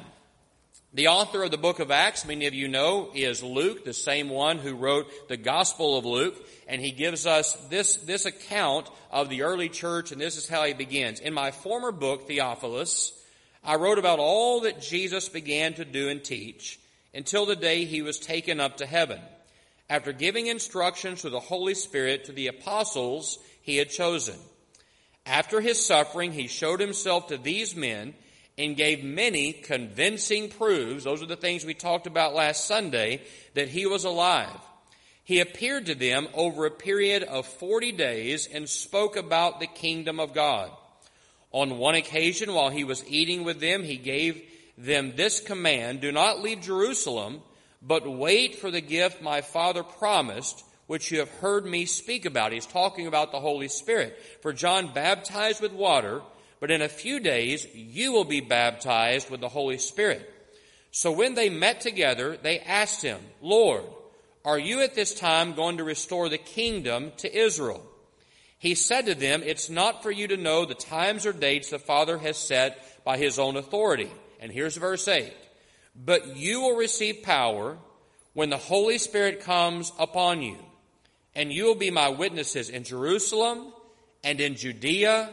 The 0.96 1.10
author 1.10 1.44
of 1.44 1.52
the 1.52 1.58
book 1.60 1.80
of 1.80 1.92
Acts, 1.92 2.26
many 2.26 2.48
of 2.48 2.56
you 2.56 2.68
know, 2.68 3.12
is 3.14 3.44
Luke, 3.44 3.86
the 3.86 3.94
same 3.94 4.30
one 4.30 4.58
who 4.58 4.74
wrote 4.74 5.28
the 5.28 5.38
Gospel 5.38 5.96
of 5.96 6.06
Luke, 6.06 6.44
and 6.68 6.82
he 6.82 6.92
gives 6.92 7.28
us 7.28 7.54
this, 7.70 7.98
this 7.98 8.26
account 8.26 8.90
of 9.12 9.30
the 9.30 9.44
early 9.44 9.70
church, 9.70 10.12
and 10.12 10.20
this 10.20 10.38
is 10.38 10.48
how 10.48 10.64
he 10.64 10.74
begins. 10.74 11.20
In 11.20 11.36
my 11.36 11.52
former 11.52 11.92
book, 11.92 12.28
Theophilus, 12.28 13.12
I 13.66 13.76
wrote 13.76 13.98
about 13.98 14.20
all 14.20 14.62
that 14.62 14.82
Jesus 14.82 15.28
began 15.28 15.74
to 15.74 15.86
do 15.86 16.10
and 16.10 16.24
teach 16.24 16.80
until 17.14 17.46
the 17.46 17.56
day 17.56 17.86
he 17.86 18.02
was 18.02 18.20
taken 18.20 18.60
up 18.60 18.78
to 18.78 18.86
heaven, 18.86 19.20
after 19.90 20.12
giving 20.12 20.48
instructions 20.48 21.22
through 21.22 21.32
the 21.32 21.40
Holy 21.40 21.74
Spirit 21.74 22.26
to 22.26 22.32
the 22.32 22.48
apostles 22.48 23.40
he 23.62 23.78
had 23.78 23.90
chosen. 23.90 24.36
After 25.26 25.62
his 25.62 25.84
suffering, 25.84 26.32
he 26.32 26.48
showed 26.48 26.80
himself 26.80 27.28
to 27.28 27.38
these 27.38 27.76
men 27.76 28.14
and 28.58 28.78
gave 28.78 29.04
many 29.04 29.52
convincing 29.52 30.50
proofs, 30.50 31.04
those 31.04 31.22
are 31.22 31.28
the 31.28 31.36
things 31.36 31.66
we 31.66 31.74
talked 31.74 32.08
about 32.08 32.36
last 32.36 32.66
Sunday, 32.66 33.22
that 33.54 33.70
he 33.70 33.86
was 33.86 34.06
alive. 34.06 34.60
He 35.24 35.40
appeared 35.40 35.88
to 35.88 35.96
them 35.96 36.28
over 36.36 36.66
a 36.66 36.72
period 36.72 37.24
of 37.24 37.48
40 37.48 37.92
days 37.94 38.48
and 38.48 38.70
spoke 38.70 39.16
about 39.16 39.60
the 39.60 39.68
kingdom 39.68 40.20
of 40.20 40.34
God. 40.34 40.72
On 41.56 41.78
one 41.78 41.96
occasion, 41.96 42.54
while 42.54 42.70
he 42.70 42.84
was 42.84 43.08
eating 43.08 43.46
with 43.46 43.62
them, 43.62 43.82
he 43.82 43.96
gave 43.96 44.42
them 44.78 45.14
this 45.16 45.40
command 45.40 46.02
Do 46.02 46.12
not 46.12 46.42
leave 46.42 46.60
Jerusalem, 46.60 47.42
but 47.82 48.06
wait 48.06 48.56
for 48.56 48.70
the 48.70 48.82
gift 48.82 49.22
my 49.22 49.40
Father 49.40 49.82
promised, 49.82 50.66
which 50.88 51.14
you 51.14 51.20
have 51.20 51.30
heard 51.36 51.66
me 51.66 51.86
speak 51.86 52.26
about. 52.26 52.52
He's 52.52 52.66
talking 52.66 53.08
about 53.08 53.32
the 53.32 53.40
Holy 53.40 53.70
Spirit. 53.70 54.20
For 54.42 54.52
John 54.52 54.92
baptized 54.94 55.62
with 55.62 55.72
water, 55.72 56.22
but 56.60 56.72
in 56.72 56.82
a 56.82 56.90
few 56.90 57.22
days 57.22 57.66
you 57.74 58.12
will 58.12 58.26
be 58.26 58.42
baptized 58.42 59.30
with 59.30 59.40
the 59.40 59.48
Holy 59.48 59.78
Spirit. 59.78 60.30
So 60.92 61.14
when 61.14 61.36
they 61.36 61.50
met 61.50 61.80
together, 61.80 62.36
they 62.36 62.60
asked 62.60 63.02
him, 63.02 63.22
Lord, 63.42 63.86
are 64.44 64.60
you 64.60 64.82
at 64.82 64.94
this 64.94 65.18
time 65.18 65.54
going 65.54 65.78
to 65.78 65.86
restore 65.86 66.28
the 66.28 66.38
kingdom 66.38 67.14
to 67.20 67.34
Israel? 67.34 67.82
He 68.66 68.74
said 68.74 69.06
to 69.06 69.14
them, 69.14 69.44
It's 69.46 69.70
not 69.70 70.02
for 70.02 70.10
you 70.10 70.28
to 70.30 70.38
know 70.38 70.66
the 70.66 70.74
times 70.74 71.28
or 71.28 71.34
dates 71.34 71.70
the 71.70 71.78
Father 71.78 72.18
has 72.18 72.36
set 72.36 73.04
by 73.06 73.16
his 73.16 73.38
own 73.38 73.58
authority. 73.58 74.10
And 74.40 74.52
here's 74.52 74.76
verse 74.76 75.08
8. 75.08 75.32
But 75.96 76.36
you 76.36 76.62
will 76.62 76.76
receive 76.76 77.22
power 77.22 77.78
when 78.34 78.50
the 78.50 78.58
Holy 78.58 78.98
Spirit 78.98 79.42
comes 79.42 79.92
upon 80.00 80.42
you, 80.42 80.58
and 81.36 81.54
you 81.54 81.66
will 81.66 81.76
be 81.76 81.92
my 81.92 82.10
witnesses 82.10 82.72
in 82.72 82.84
Jerusalem 82.84 83.72
and 84.24 84.42
in 84.42 84.56
Judea 84.56 85.30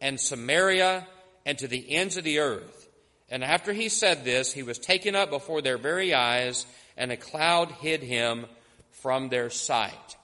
and 0.00 0.18
Samaria 0.18 1.06
and 1.46 1.56
to 1.58 1.68
the 1.68 1.88
ends 1.88 2.16
of 2.16 2.24
the 2.24 2.40
earth. 2.40 2.88
And 3.30 3.44
after 3.44 3.72
he 3.72 3.90
said 3.90 4.24
this, 4.24 4.52
he 4.52 4.64
was 4.64 4.80
taken 4.80 5.14
up 5.14 5.30
before 5.30 5.62
their 5.62 5.78
very 5.78 6.14
eyes, 6.14 6.66
and 6.96 7.12
a 7.12 7.16
cloud 7.16 7.70
hid 7.70 8.02
him 8.02 8.46
from 8.90 9.28
their 9.28 9.50
sight. 9.50 10.16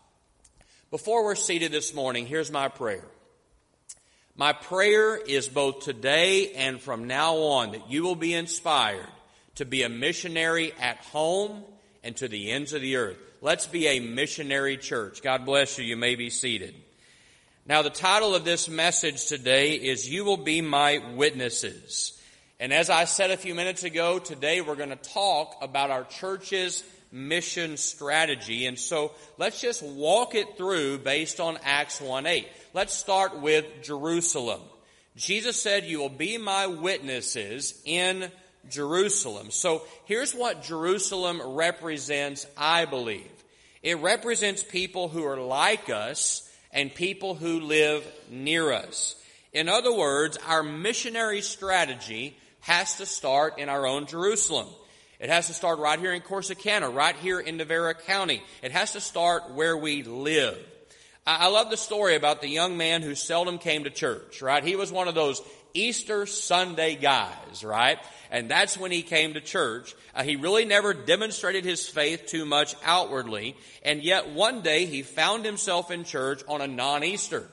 Before 0.90 1.22
we're 1.22 1.34
seated 1.34 1.70
this 1.70 1.92
morning, 1.92 2.26
here's 2.26 2.50
my 2.50 2.68
prayer. 2.68 3.04
My 4.34 4.54
prayer 4.54 5.18
is 5.18 5.46
both 5.46 5.80
today 5.80 6.52
and 6.52 6.80
from 6.80 7.06
now 7.06 7.36
on 7.36 7.72
that 7.72 7.90
you 7.90 8.04
will 8.04 8.14
be 8.14 8.32
inspired 8.32 9.06
to 9.56 9.66
be 9.66 9.82
a 9.82 9.90
missionary 9.90 10.72
at 10.80 10.96
home 10.96 11.62
and 12.02 12.16
to 12.16 12.26
the 12.26 12.50
ends 12.50 12.72
of 12.72 12.80
the 12.80 12.96
earth. 12.96 13.18
Let's 13.42 13.66
be 13.66 13.86
a 13.86 14.00
missionary 14.00 14.78
church. 14.78 15.20
God 15.20 15.44
bless 15.44 15.76
you. 15.76 15.84
You 15.84 15.98
may 15.98 16.14
be 16.14 16.30
seated. 16.30 16.74
Now, 17.66 17.82
the 17.82 17.90
title 17.90 18.34
of 18.34 18.46
this 18.46 18.66
message 18.66 19.26
today 19.26 19.74
is 19.74 20.08
You 20.08 20.24
Will 20.24 20.38
Be 20.38 20.62
My 20.62 21.02
Witnesses. 21.16 22.18
And 22.58 22.72
as 22.72 22.88
I 22.88 23.04
said 23.04 23.30
a 23.30 23.36
few 23.36 23.54
minutes 23.54 23.84
ago, 23.84 24.18
today 24.18 24.62
we're 24.62 24.74
going 24.74 24.88
to 24.88 24.96
talk 24.96 25.58
about 25.60 25.90
our 25.90 26.04
church's 26.04 26.82
mission 27.10 27.76
strategy. 27.76 28.66
And 28.66 28.78
so 28.78 29.12
let's 29.38 29.60
just 29.60 29.82
walk 29.82 30.34
it 30.34 30.56
through 30.56 30.98
based 30.98 31.40
on 31.40 31.58
Acts 31.64 32.00
1 32.00 32.26
8. 32.26 32.46
Let's 32.74 32.94
start 32.94 33.40
with 33.40 33.64
Jerusalem. 33.82 34.60
Jesus 35.16 35.60
said, 35.60 35.84
You 35.84 35.98
will 35.98 36.08
be 36.08 36.38
my 36.38 36.66
witnesses 36.66 37.80
in 37.84 38.30
Jerusalem. 38.70 39.50
So 39.50 39.82
here's 40.04 40.34
what 40.34 40.62
Jerusalem 40.62 41.40
represents, 41.44 42.46
I 42.56 42.84
believe. 42.84 43.30
It 43.82 43.98
represents 43.98 44.62
people 44.62 45.08
who 45.08 45.24
are 45.24 45.40
like 45.40 45.88
us 45.90 46.48
and 46.72 46.94
people 46.94 47.34
who 47.34 47.60
live 47.60 48.06
near 48.30 48.72
us. 48.72 49.14
In 49.52 49.68
other 49.68 49.94
words, 49.94 50.36
our 50.46 50.62
missionary 50.62 51.40
strategy 51.40 52.36
has 52.60 52.96
to 52.98 53.06
start 53.06 53.58
in 53.58 53.68
our 53.68 53.86
own 53.86 54.06
Jerusalem. 54.06 54.68
It 55.20 55.30
has 55.30 55.48
to 55.48 55.54
start 55.54 55.80
right 55.80 55.98
here 55.98 56.12
in 56.12 56.22
Corsicana, 56.22 56.94
right 56.94 57.16
here 57.16 57.40
in 57.40 57.56
Navarro 57.56 57.94
County. 57.94 58.42
It 58.62 58.70
has 58.70 58.92
to 58.92 59.00
start 59.00 59.50
where 59.50 59.76
we 59.76 60.04
live. 60.04 60.56
I 61.26 61.48
love 61.48 61.70
the 61.70 61.76
story 61.76 62.14
about 62.14 62.40
the 62.40 62.48
young 62.48 62.76
man 62.76 63.02
who 63.02 63.14
seldom 63.14 63.58
came 63.58 63.84
to 63.84 63.90
church, 63.90 64.40
right? 64.40 64.64
He 64.64 64.76
was 64.76 64.92
one 64.92 65.08
of 65.08 65.14
those 65.14 65.42
Easter 65.74 66.24
Sunday 66.24 66.94
guys, 66.94 67.64
right? 67.64 67.98
And 68.30 68.48
that's 68.48 68.78
when 68.78 68.92
he 68.92 69.02
came 69.02 69.34
to 69.34 69.40
church. 69.40 69.94
Uh, 70.14 70.22
he 70.22 70.36
really 70.36 70.64
never 70.64 70.94
demonstrated 70.94 71.64
his 71.64 71.86
faith 71.86 72.26
too 72.26 72.44
much 72.44 72.74
outwardly. 72.84 73.56
And 73.82 74.02
yet 74.02 74.30
one 74.30 74.62
day 74.62 74.86
he 74.86 75.02
found 75.02 75.44
himself 75.44 75.90
in 75.90 76.04
church 76.04 76.42
on 76.48 76.60
a 76.60 76.66
non-Easter. 76.66 77.46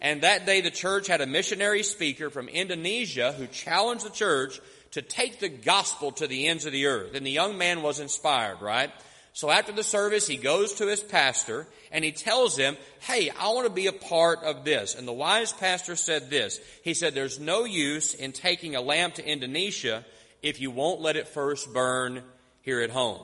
And 0.00 0.22
that 0.22 0.46
day 0.46 0.60
the 0.60 0.70
church 0.70 1.06
had 1.06 1.20
a 1.20 1.26
missionary 1.26 1.82
speaker 1.84 2.30
from 2.30 2.48
Indonesia 2.48 3.32
who 3.32 3.46
challenged 3.46 4.04
the 4.04 4.10
church 4.10 4.60
to 4.92 5.02
take 5.02 5.40
the 5.40 5.48
gospel 5.48 6.12
to 6.12 6.26
the 6.26 6.46
ends 6.46 6.64
of 6.64 6.72
the 6.72 6.86
earth. 6.86 7.14
And 7.14 7.26
the 7.26 7.30
young 7.30 7.58
man 7.58 7.82
was 7.82 8.00
inspired, 8.00 8.60
right? 8.60 8.90
So 9.34 9.50
after 9.50 9.72
the 9.72 9.82
service, 9.82 10.26
he 10.26 10.36
goes 10.36 10.74
to 10.74 10.86
his 10.86 11.00
pastor 11.00 11.66
and 11.90 12.04
he 12.04 12.12
tells 12.12 12.56
him, 12.56 12.76
Hey, 13.00 13.30
I 13.30 13.48
want 13.48 13.66
to 13.66 13.72
be 13.72 13.86
a 13.86 13.92
part 13.92 14.42
of 14.42 14.64
this. 14.64 14.94
And 14.94 15.08
the 15.08 15.12
wise 15.12 15.52
pastor 15.52 15.96
said 15.96 16.28
this. 16.28 16.60
He 16.84 16.92
said, 16.92 17.14
There's 17.14 17.40
no 17.40 17.64
use 17.64 18.14
in 18.14 18.32
taking 18.32 18.76
a 18.76 18.82
lamp 18.82 19.14
to 19.14 19.26
Indonesia 19.26 20.04
if 20.42 20.60
you 20.60 20.70
won't 20.70 21.00
let 21.00 21.16
it 21.16 21.28
first 21.28 21.72
burn 21.72 22.22
here 22.60 22.82
at 22.82 22.90
home. 22.90 23.22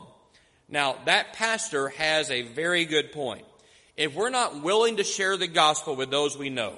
Now, 0.69 0.97
that 1.05 1.35
pastor 1.35 1.89
has 1.91 2.31
a 2.31 2.43
very 2.43 2.85
good 2.85 3.13
point. 3.13 3.45
If 3.97 4.15
we're 4.15 4.31
not 4.31 4.63
willing 4.63 4.97
to 4.97 5.05
share 5.05 5.37
the 5.37 5.49
gospel 5.49 5.97
with 5.97 6.11
those 6.11 6.39
we 6.39 6.51
know, 6.51 6.75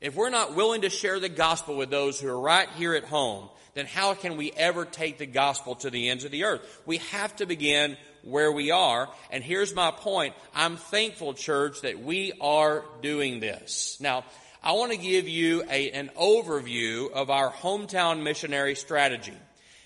if 0.00 0.14
we're 0.14 0.30
not 0.30 0.54
willing 0.54 0.82
to 0.82 0.90
share 0.90 1.18
the 1.18 1.28
gospel 1.28 1.76
with 1.76 1.90
those 1.90 2.20
who 2.20 2.28
are 2.28 2.38
right 2.38 2.68
here 2.76 2.94
at 2.94 3.04
home, 3.04 3.48
then 3.74 3.86
how 3.86 4.14
can 4.14 4.36
we 4.36 4.52
ever 4.52 4.84
take 4.84 5.18
the 5.18 5.26
gospel 5.26 5.74
to 5.76 5.90
the 5.90 6.08
ends 6.08 6.24
of 6.24 6.30
the 6.30 6.44
earth? 6.44 6.82
We 6.86 6.98
have 6.98 7.34
to 7.36 7.46
begin 7.46 7.96
where 8.22 8.50
we 8.50 8.70
are. 8.70 9.08
And 9.30 9.44
here's 9.44 9.74
my 9.74 9.90
point. 9.90 10.34
I'm 10.54 10.76
thankful, 10.76 11.34
church, 11.34 11.82
that 11.82 12.00
we 12.00 12.32
are 12.40 12.84
doing 13.02 13.40
this. 13.40 13.98
Now, 14.00 14.24
I 14.62 14.72
want 14.72 14.92
to 14.92 14.98
give 14.98 15.28
you 15.28 15.62
a, 15.68 15.90
an 15.90 16.10
overview 16.18 17.12
of 17.12 17.30
our 17.30 17.50
hometown 17.50 18.22
missionary 18.22 18.74
strategy. 18.74 19.34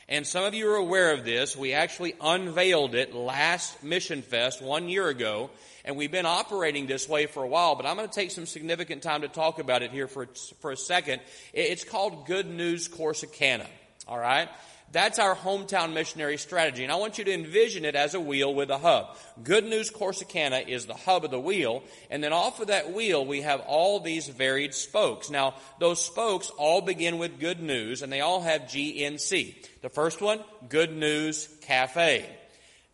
And 0.09 0.27
some 0.27 0.45
of 0.45 0.55
you 0.55 0.71
are 0.71 0.77
aware 0.77 1.13
of 1.13 1.25
this. 1.25 1.57
We 1.57 1.75
actually 1.75 2.15
unveiled 2.21 2.95
it 2.95 3.15
last 3.15 3.83
Mission 3.83 4.23
Fest 4.23 4.63
one 4.63 4.89
year 4.89 5.09
ago, 5.09 5.51
and 5.85 5.97
we've 5.97 6.13
been 6.13 6.25
operating 6.25 6.87
this 6.87 7.07
way 7.07 7.27
for 7.27 7.43
a 7.43 7.47
while, 7.47 7.75
but 7.75 7.85
I'm 7.85 7.97
going 7.97 8.09
to 8.09 8.15
take 8.15 8.31
some 8.31 8.47
significant 8.47 9.03
time 9.03 9.21
to 9.21 9.29
talk 9.29 9.59
about 9.59 9.83
it 9.83 9.91
here 9.91 10.09
for, 10.09 10.27
for 10.61 10.71
a 10.71 10.77
second. 10.79 11.21
It's 11.53 11.85
called 11.85 12.27
Good 12.27 12.49
News 12.49 12.89
Corsicana. 12.89 13.67
All 14.09 14.19
right? 14.19 14.49
That's 14.91 15.19
our 15.19 15.37
hometown 15.37 15.93
missionary 15.93 16.39
strategy. 16.39 16.83
And 16.83 16.91
I 16.91 16.97
want 16.97 17.19
you 17.19 17.25
to 17.25 17.33
envision 17.33 17.85
it 17.85 17.95
as 17.95 18.15
a 18.15 18.21
wheel 18.21 18.55
with 18.55 18.71
a 18.71 18.79
hub. 18.79 19.17
Good 19.43 19.65
News 19.65 19.91
Corsicana 19.91 20.67
is 20.67 20.87
the 20.87 20.95
hub 20.95 21.27
of 21.27 21.31
the 21.31 21.39
wheel. 21.39 21.83
And 22.11 22.25
then 22.25 22.33
off 22.33 22.59
of 22.61 22.69
that 22.69 22.93
wheel, 22.95 23.25
we 23.25 23.43
have 23.43 23.61
all 23.61 24.01
these 24.01 24.29
varied 24.29 24.73
spokes. 24.73 25.29
Now, 25.29 25.57
those 25.79 26.03
spokes 26.03 26.51
all 26.57 26.81
begin 26.81 27.19
with 27.19 27.39
good 27.39 27.61
news 27.61 28.01
and 28.01 28.11
they 28.11 28.23
all 28.23 28.41
have 28.41 28.63
GNC. 28.63 29.57
The 29.83 29.91
first 29.91 30.23
one, 30.23 30.41
Good 30.71 30.93
News 30.93 31.49
Cafe. 31.63 32.38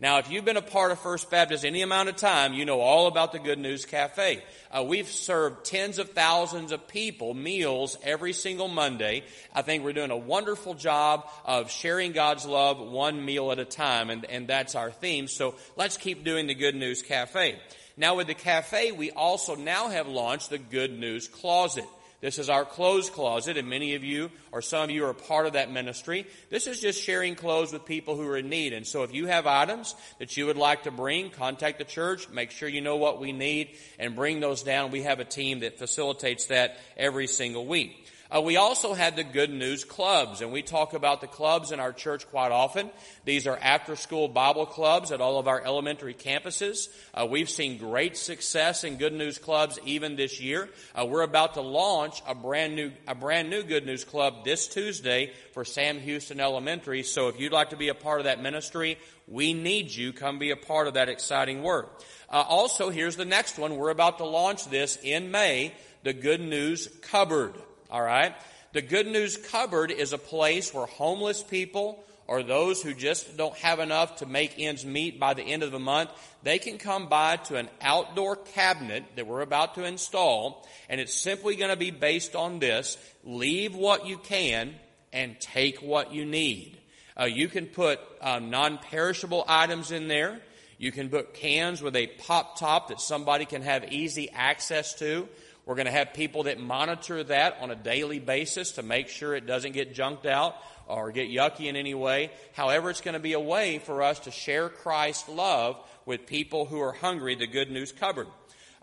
Now, 0.04 0.18
if 0.18 0.30
you've 0.30 0.44
been 0.44 0.58
a 0.58 0.60
part 0.60 0.92
of 0.92 0.98
First 0.98 1.30
Baptist 1.30 1.64
any 1.64 1.80
amount 1.80 2.10
of 2.10 2.16
time, 2.16 2.52
you 2.52 2.66
know 2.66 2.78
all 2.82 3.06
about 3.06 3.32
the 3.32 3.38
Good 3.38 3.58
News 3.58 3.86
Cafe. 3.86 4.44
Uh, 4.70 4.82
we've 4.82 5.08
served 5.08 5.64
tens 5.64 5.98
of 5.98 6.10
thousands 6.10 6.72
of 6.72 6.86
people 6.88 7.32
meals 7.32 7.96
every 8.02 8.34
single 8.34 8.68
Monday. 8.68 9.24
I 9.54 9.62
think 9.62 9.82
we're 9.82 9.94
doing 9.94 10.10
a 10.10 10.16
wonderful 10.18 10.74
job 10.74 11.26
of 11.46 11.70
sharing 11.70 12.12
God's 12.12 12.44
love 12.44 12.80
one 12.80 13.24
meal 13.24 13.50
at 13.50 13.58
a 13.58 13.64
time, 13.64 14.10
and, 14.10 14.26
and 14.26 14.46
that's 14.46 14.74
our 14.74 14.90
theme. 14.90 15.26
So 15.26 15.54
let's 15.74 15.96
keep 15.96 16.22
doing 16.22 16.48
the 16.48 16.54
Good 16.54 16.74
News 16.74 17.00
Cafe. 17.00 17.58
Now, 17.96 18.16
with 18.16 18.26
the 18.26 18.34
cafe, 18.34 18.92
we 18.92 19.10
also 19.10 19.54
now 19.54 19.88
have 19.88 20.06
launched 20.06 20.50
the 20.50 20.58
Good 20.58 20.92
News 20.92 21.28
Closet. 21.28 21.88
This 22.24 22.38
is 22.38 22.48
our 22.48 22.64
clothes 22.64 23.10
closet, 23.10 23.58
and 23.58 23.68
many 23.68 23.96
of 23.96 24.02
you, 24.02 24.30
or 24.50 24.62
some 24.62 24.84
of 24.84 24.90
you, 24.90 25.04
are 25.04 25.12
part 25.12 25.44
of 25.44 25.52
that 25.52 25.70
ministry. 25.70 26.26
This 26.48 26.66
is 26.66 26.80
just 26.80 27.02
sharing 27.02 27.34
clothes 27.34 27.70
with 27.70 27.84
people 27.84 28.16
who 28.16 28.26
are 28.26 28.38
in 28.38 28.48
need. 28.48 28.72
And 28.72 28.86
so 28.86 29.02
if 29.02 29.12
you 29.12 29.26
have 29.26 29.46
items 29.46 29.94
that 30.18 30.34
you 30.34 30.46
would 30.46 30.56
like 30.56 30.84
to 30.84 30.90
bring, 30.90 31.28
contact 31.28 31.76
the 31.76 31.84
church, 31.84 32.30
make 32.30 32.50
sure 32.50 32.66
you 32.66 32.80
know 32.80 32.96
what 32.96 33.20
we 33.20 33.32
need, 33.32 33.76
and 33.98 34.16
bring 34.16 34.40
those 34.40 34.62
down. 34.62 34.90
We 34.90 35.02
have 35.02 35.20
a 35.20 35.26
team 35.26 35.60
that 35.60 35.78
facilitates 35.78 36.46
that 36.46 36.78
every 36.96 37.26
single 37.26 37.66
week. 37.66 38.06
Uh, 38.34 38.40
we 38.40 38.56
also 38.56 38.94
had 38.94 39.14
the 39.14 39.22
Good 39.22 39.50
News 39.50 39.84
Clubs, 39.84 40.40
and 40.40 40.50
we 40.50 40.60
talk 40.60 40.92
about 40.92 41.20
the 41.20 41.28
clubs 41.28 41.70
in 41.70 41.78
our 41.78 41.92
church 41.92 42.28
quite 42.30 42.50
often. 42.50 42.90
These 43.24 43.46
are 43.46 43.56
after 43.62 43.94
school 43.94 44.26
Bible 44.26 44.66
clubs 44.66 45.12
at 45.12 45.20
all 45.20 45.38
of 45.38 45.46
our 45.46 45.64
elementary 45.64 46.14
campuses. 46.14 46.88
Uh, 47.14 47.28
we've 47.30 47.48
seen 47.48 47.78
great 47.78 48.16
success 48.16 48.82
in 48.82 48.96
Good 48.96 49.12
News 49.12 49.38
Clubs 49.38 49.78
even 49.84 50.16
this 50.16 50.40
year. 50.40 50.68
Uh, 50.96 51.06
we're 51.06 51.22
about 51.22 51.54
to 51.54 51.60
launch 51.60 52.22
a 52.26 52.34
brand 52.34 52.74
new, 52.74 52.90
a 53.06 53.14
brand 53.14 53.50
new 53.50 53.62
Good 53.62 53.86
News 53.86 54.02
Club 54.02 54.44
this 54.44 54.66
Tuesday 54.66 55.32
for 55.52 55.64
Sam 55.64 56.00
Houston 56.00 56.40
Elementary. 56.40 57.04
So 57.04 57.28
if 57.28 57.38
you'd 57.38 57.52
like 57.52 57.70
to 57.70 57.76
be 57.76 57.88
a 57.88 57.94
part 57.94 58.18
of 58.18 58.24
that 58.24 58.42
ministry, 58.42 58.98
we 59.28 59.52
need 59.52 59.94
you. 59.94 60.12
Come 60.12 60.40
be 60.40 60.50
a 60.50 60.56
part 60.56 60.88
of 60.88 60.94
that 60.94 61.08
exciting 61.08 61.62
work. 61.62 62.02
Uh, 62.28 62.42
also, 62.48 62.90
here's 62.90 63.14
the 63.14 63.24
next 63.24 63.58
one. 63.58 63.76
We're 63.76 63.90
about 63.90 64.18
to 64.18 64.24
launch 64.24 64.68
this 64.70 64.98
in 65.04 65.30
May, 65.30 65.72
the 66.02 66.12
Good 66.12 66.40
News 66.40 66.88
Cupboard. 67.00 67.54
All 67.94 68.02
right? 68.02 68.34
The 68.72 68.82
good 68.82 69.06
news 69.06 69.36
cupboard 69.36 69.92
is 69.92 70.12
a 70.12 70.18
place 70.18 70.74
where 70.74 70.84
homeless 70.84 71.44
people 71.44 72.04
or 72.26 72.42
those 72.42 72.82
who 72.82 72.92
just 72.92 73.36
don't 73.36 73.54
have 73.58 73.78
enough 73.78 74.16
to 74.16 74.26
make 74.26 74.58
ends 74.58 74.84
meet 74.84 75.20
by 75.20 75.32
the 75.32 75.44
end 75.44 75.62
of 75.62 75.70
the 75.70 75.78
month, 75.78 76.10
they 76.42 76.58
can 76.58 76.76
come 76.76 77.08
by 77.08 77.36
to 77.36 77.54
an 77.54 77.68
outdoor 77.80 78.34
cabinet 78.34 79.04
that 79.14 79.28
we're 79.28 79.42
about 79.42 79.76
to 79.76 79.84
install, 79.84 80.66
and 80.88 81.00
it's 81.00 81.14
simply 81.14 81.54
going 81.54 81.70
to 81.70 81.76
be 81.76 81.92
based 81.92 82.34
on 82.34 82.58
this. 82.58 82.98
Leave 83.22 83.76
what 83.76 84.08
you 84.08 84.18
can 84.18 84.74
and 85.12 85.38
take 85.38 85.80
what 85.80 86.12
you 86.12 86.24
need. 86.24 86.76
Uh, 87.16 87.26
you 87.26 87.46
can 87.46 87.66
put 87.66 88.00
uh, 88.20 88.40
non-perishable 88.40 89.44
items 89.46 89.92
in 89.92 90.08
there. 90.08 90.40
You 90.78 90.90
can 90.90 91.10
put 91.10 91.34
cans 91.34 91.80
with 91.80 91.94
a 91.94 92.08
pop 92.08 92.58
top 92.58 92.88
that 92.88 93.00
somebody 93.00 93.44
can 93.44 93.62
have 93.62 93.92
easy 93.92 94.30
access 94.30 94.94
to. 94.94 95.28
We're 95.66 95.76
going 95.76 95.86
to 95.86 95.92
have 95.92 96.12
people 96.12 96.42
that 96.42 96.58
monitor 96.60 97.24
that 97.24 97.58
on 97.60 97.70
a 97.70 97.74
daily 97.74 98.18
basis 98.18 98.72
to 98.72 98.82
make 98.82 99.08
sure 99.08 99.34
it 99.34 99.46
doesn't 99.46 99.72
get 99.72 99.94
junked 99.94 100.26
out 100.26 100.56
or 100.86 101.10
get 101.10 101.30
yucky 101.30 101.66
in 101.66 101.76
any 101.76 101.94
way. 101.94 102.30
However, 102.52 102.90
it's 102.90 103.00
going 103.00 103.14
to 103.14 103.20
be 103.20 103.32
a 103.32 103.40
way 103.40 103.78
for 103.78 104.02
us 104.02 104.20
to 104.20 104.30
share 104.30 104.68
Christ's 104.68 105.28
love 105.28 105.78
with 106.04 106.26
people 106.26 106.66
who 106.66 106.80
are 106.80 106.92
hungry, 106.92 107.34
the 107.34 107.46
good 107.46 107.70
news 107.70 107.92
cupboard. 107.92 108.26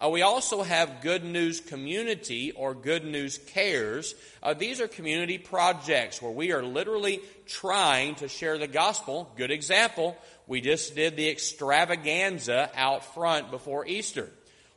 Uh, 0.04 0.10
we 0.10 0.24
also 0.24 0.64
have 0.64 1.02
Good 1.02 1.24
News 1.24 1.62
Community 1.62 2.52
or 2.54 2.74
Good 2.74 3.06
News 3.06 3.38
Cares. 3.38 4.16
Uh, 4.42 4.56
these 4.56 4.82
are 4.82 4.88
community 4.88 5.38
projects 5.38 6.20
where 6.20 6.32
we 6.32 6.52
are 6.52 6.64
literally 6.64 7.22
trying 7.46 8.16
to 8.16 8.28
share 8.28 8.58
the 8.58 8.66
gospel. 8.66 9.32
Good 9.38 9.52
example, 9.52 10.18
we 10.48 10.60
just 10.62 10.96
did 10.96 11.16
the 11.16 11.30
extravaganza 11.30 12.72
out 12.74 13.14
front 13.14 13.52
before 13.52 13.86
Easter. 13.86 14.28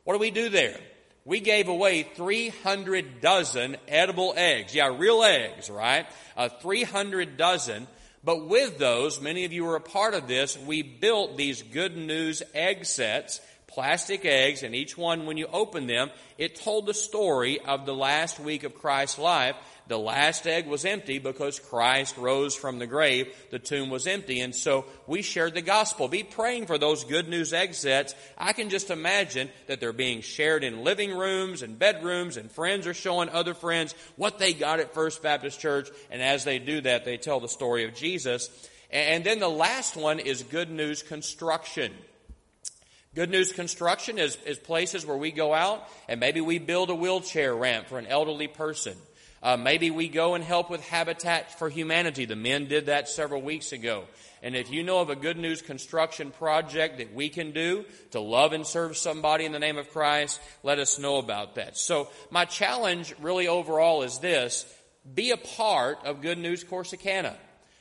What 0.04 0.12
do 0.12 0.18
we 0.18 0.30
do 0.30 0.50
there? 0.50 0.78
We 1.25 1.40
gave 1.40 1.69
away 1.69 2.02
300 2.02 3.21
dozen 3.21 3.76
edible 3.88 4.35
eggs. 4.37 4.75
Yeah, 4.75 4.95
real 4.97 5.23
eggs, 5.23 5.71
right? 5.71 6.07
Uh, 6.37 6.49
300 6.49 7.37
dozen. 7.37 7.87
But 8.23 8.47
with 8.47 8.78
those, 8.78 9.21
many 9.21 9.45
of 9.45 9.52
you 9.52 9.64
were 9.64 9.76
a 9.76 9.81
part 9.81 10.14
of 10.14 10.28
this, 10.28 10.59
we 10.59 10.83
built 10.83 11.37
these 11.37 11.62
good 11.62 11.97
news 11.97 12.43
egg 12.54 12.85
sets, 12.87 13.40
plastic 13.66 14.25
eggs, 14.25 14.62
and 14.62 14.75
each 14.75 14.97
one, 14.97 15.26
when 15.26 15.37
you 15.37 15.47
open 15.52 15.87
them, 15.87 16.11
it 16.38 16.57
told 16.57 16.87
the 16.87 16.95
story 16.95 17.61
of 17.61 17.87
the 17.87 17.95
last 17.95 18.40
week 18.40 18.64
of 18.64 18.75
Christ's 18.75 19.19
life. 19.19 19.57
The 19.87 19.99
last 19.99 20.47
egg 20.47 20.67
was 20.67 20.87
empty 20.87 21.19
because 21.19 21.61
Christ 21.61 22.17
rose 22.17 22.55
from 22.55 22.79
the 22.79 22.87
grave. 22.87 23.35
The 23.50 23.59
tomb 23.59 23.91
was 23.91 24.07
empty. 24.07 24.41
And 24.41 24.55
so 24.55 24.87
we 25.07 25.21
shared 25.21 25.55
the 25.55 25.61
gospel. 25.61 26.09
Be 26.09 26.23
praying 26.23 26.67
for 26.67 26.79
those 26.79 27.05
good 27.05 27.29
news 27.29 27.50
sets. 27.50 28.14
I 28.38 28.55
can 28.55 28.71
just 28.71 28.91
imagine 28.91 29.50
that 29.67 29.81
they're 29.81 29.93
being 29.93 30.23
shared 30.23 30.64
in 30.64 30.85
living 30.85 31.14
rooms 31.14 31.62
and 31.62 31.79
bedrooms 31.79 32.38
and 32.38 32.50
friends 32.50 32.87
are 32.87 32.95
showing 32.95 33.29
other 33.29 33.53
friends 33.53 33.95
what 34.17 34.38
they 34.38 34.55
got 34.55 34.81
at 34.81 34.95
First 34.95 35.23
Baptist 35.23 35.61
Church. 35.61 35.91
And 36.11 36.23
as 36.23 36.45
they 36.45 36.59
do 36.59 36.81
that, 36.81 37.05
they 37.05 37.19
tell 37.19 37.41
the 37.41 37.49
story 37.49 37.85
of 37.85 37.95
Jesus. 37.95 38.49
And 38.91 39.23
then 39.23 39.38
the 39.38 39.49
last 39.49 39.97
one 39.97 40.19
is 40.19 40.43
good 40.45 40.71
news 40.71 41.03
construction. 41.03 41.93
Good 43.14 43.31
news 43.31 43.53
construction 43.53 44.19
is, 44.19 44.37
is 44.45 44.59
places 44.59 45.05
where 45.07 45.17
we 45.17 45.31
go 45.31 45.55
out 45.55 45.88
and 46.09 46.19
maybe 46.19 46.41
we 46.41 46.59
build 46.59 46.91
a 46.91 46.95
wheelchair 46.95 47.55
ramp 47.55 47.87
for 47.87 47.99
an 47.99 48.07
elderly 48.07 48.49
person. 48.49 48.97
Uh, 49.45 49.59
maybe 49.59 49.91
we 49.91 50.09
go 50.09 50.35
and 50.35 50.43
help 50.43 50.71
with 50.71 50.81
Habitat 50.81 51.59
for 51.59 51.69
Humanity. 51.69 52.25
The 52.25 52.35
men 52.35 52.67
did 52.67 52.87
that 52.87 53.11
several 53.11 53.43
weeks 53.43 53.73
ago. 53.73 54.05
And 54.43 54.57
if 54.57 54.71
you 54.71 54.83
know 54.83 55.01
of 55.01 55.11
a 55.11 55.17
good 55.17 55.37
news 55.37 55.61
construction 55.61 56.31
project 56.31 56.97
that 56.97 57.13
we 57.13 57.29
can 57.29 57.51
do 57.51 57.85
to 58.13 58.21
love 58.21 58.55
and 58.55 58.67
serve 58.67 58.97
somebody 58.97 59.45
in 59.45 59.53
the 59.53 59.59
name 59.59 59.77
of 59.77 59.91
Christ, 59.91 60.41
let 60.63 60.79
us 60.79 60.99
know 60.99 61.19
about 61.19 61.57
that. 61.57 61.77
So 61.77 62.09
my 62.31 62.47
challenge 62.47 63.15
really 63.21 63.47
overall 63.47 64.03
is 64.03 64.19
this. 64.19 64.65
Be 65.15 65.31
a 65.31 65.37
part 65.37 65.99
of 66.07 66.23
Good 66.23 66.39
News 66.39 66.65
Corsicana. 66.65 67.35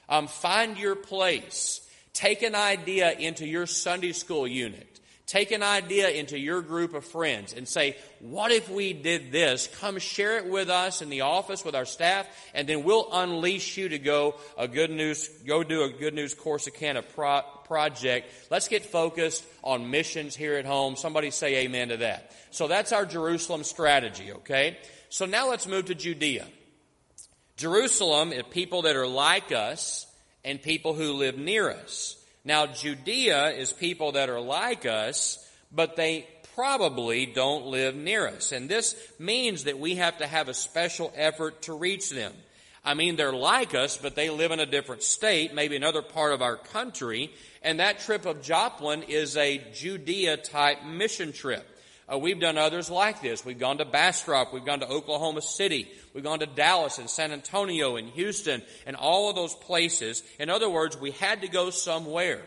Um, 0.10 0.28
find 0.28 0.78
your 0.78 0.98
place. 0.98 1.80
Take 2.12 2.44
an 2.44 2.56
idea 2.56 3.14
into 3.14 3.48
your 3.48 3.68
Sunday 3.68 4.12
school 4.12 4.46
unit. 4.46 4.93
Take 5.34 5.52
an 5.52 5.64
idea 5.64 6.10
into 6.10 6.38
your 6.38 6.62
group 6.62 6.94
of 6.94 7.04
friends 7.04 7.54
and 7.54 7.68
say, 7.68 7.98
what 8.20 8.52
if 8.52 8.70
we 8.70 8.94
did 8.94 9.32
this? 9.32 9.68
Come 9.80 9.98
share 9.98 10.38
it 10.38 10.46
with 10.46 10.70
us 10.70 11.02
in 11.02 11.10
the 11.10 11.22
office 11.22 11.66
with 11.66 11.74
our 11.74 11.86
staff, 11.86 12.28
and 12.54 12.70
then 12.70 12.84
we'll 12.84 13.10
unleash 13.12 13.76
you 13.76 13.90
to 13.90 13.98
go 13.98 14.36
a 14.60 14.68
good 14.68 14.92
news, 14.92 15.28
go 15.48 15.64
do 15.64 15.86
a 15.86 15.90
good 15.90 16.14
news 16.14 16.36
Corsicana 16.36 17.04
pro- 17.16 17.42
project. 17.64 18.32
Let's 18.52 18.68
get 18.68 18.86
focused 18.86 19.44
on 19.64 19.90
missions 19.90 20.36
here 20.36 20.54
at 20.54 20.68
home. 20.68 20.96
Somebody 20.96 21.32
say 21.32 21.64
amen 21.66 21.90
to 21.90 21.98
that. 21.98 22.32
So 22.52 22.68
that's 22.68 22.92
our 22.92 23.08
Jerusalem 23.08 23.64
strategy, 23.64 24.34
okay? 24.34 24.78
So 25.10 25.26
now 25.26 25.50
let's 25.50 25.66
move 25.66 25.86
to 25.86 25.96
Judea. 25.96 26.46
Jerusalem 27.58 28.34
is 28.34 28.44
people 28.52 28.84
that 28.84 28.96
are 28.96 29.08
like 29.08 29.52
us 29.52 30.06
and 30.46 30.62
people 30.62 30.94
who 30.94 31.14
live 31.14 31.40
near 31.40 31.72
us. 31.72 32.23
Now, 32.46 32.68
Judea 32.68 33.52
is 33.52 33.72
people 33.72 34.14
that 34.14 34.30
are 34.30 34.42
like 34.42 34.86
us, 34.86 35.40
but 35.72 35.96
they 35.96 36.28
probably 36.56 37.26
don't 37.26 37.66
live 37.66 37.96
near 37.96 38.28
us. 38.28 38.52
And 38.52 38.70
this 38.70 38.96
means 39.18 39.64
that 39.64 39.80
we 39.80 39.96
have 39.96 40.18
to 40.20 40.28
have 40.28 40.50
a 40.50 40.54
special 40.54 41.12
effort 41.16 41.64
to 41.64 41.74
reach 41.74 42.10
them. 42.10 42.34
I 42.86 42.96
mean, 42.96 43.16
they're 43.16 43.32
like 43.32 43.74
us, 43.74 43.98
but 43.98 44.16
they 44.16 44.30
live 44.30 44.52
in 44.52 44.60
a 44.60 44.66
different 44.66 45.04
state, 45.04 45.54
maybe 45.54 45.78
another 45.78 46.02
part 46.02 46.34
of 46.34 46.42
our 46.42 46.58
country. 46.58 47.32
And 47.62 47.80
that 47.80 48.00
trip 48.00 48.26
of 48.26 48.42
Joplin 48.42 49.04
is 49.04 49.38
a 49.38 49.64
Judea 49.74 50.38
type 50.38 50.84
mission 50.84 51.32
trip. 51.32 51.66
Uh, 52.12 52.18
we've 52.18 52.40
done 52.40 52.58
others 52.58 52.90
like 52.90 53.22
this. 53.22 53.46
We've 53.46 53.60
gone 53.60 53.78
to 53.78 53.86
Bastrop. 53.86 54.54
We've 54.54 54.66
gone 54.66 54.82
to 54.82 54.88
Oklahoma 54.88 55.42
City. 55.42 55.90
We've 56.14 56.24
gone 56.24 56.40
to 56.40 56.46
Dallas 56.46 56.98
and 56.98 57.10
San 57.10 57.32
Antonio 57.32 57.96
and 57.96 58.10
Houston 58.10 58.62
and 58.86 58.96
all 58.96 59.30
of 59.30 59.36
those 59.36 59.56
places. 59.56 60.22
In 60.40 60.50
other 60.50 60.70
words, 60.70 60.98
we 60.98 61.12
had 61.12 61.42
to 61.42 61.48
go 61.48 61.70
somewhere. 61.70 62.42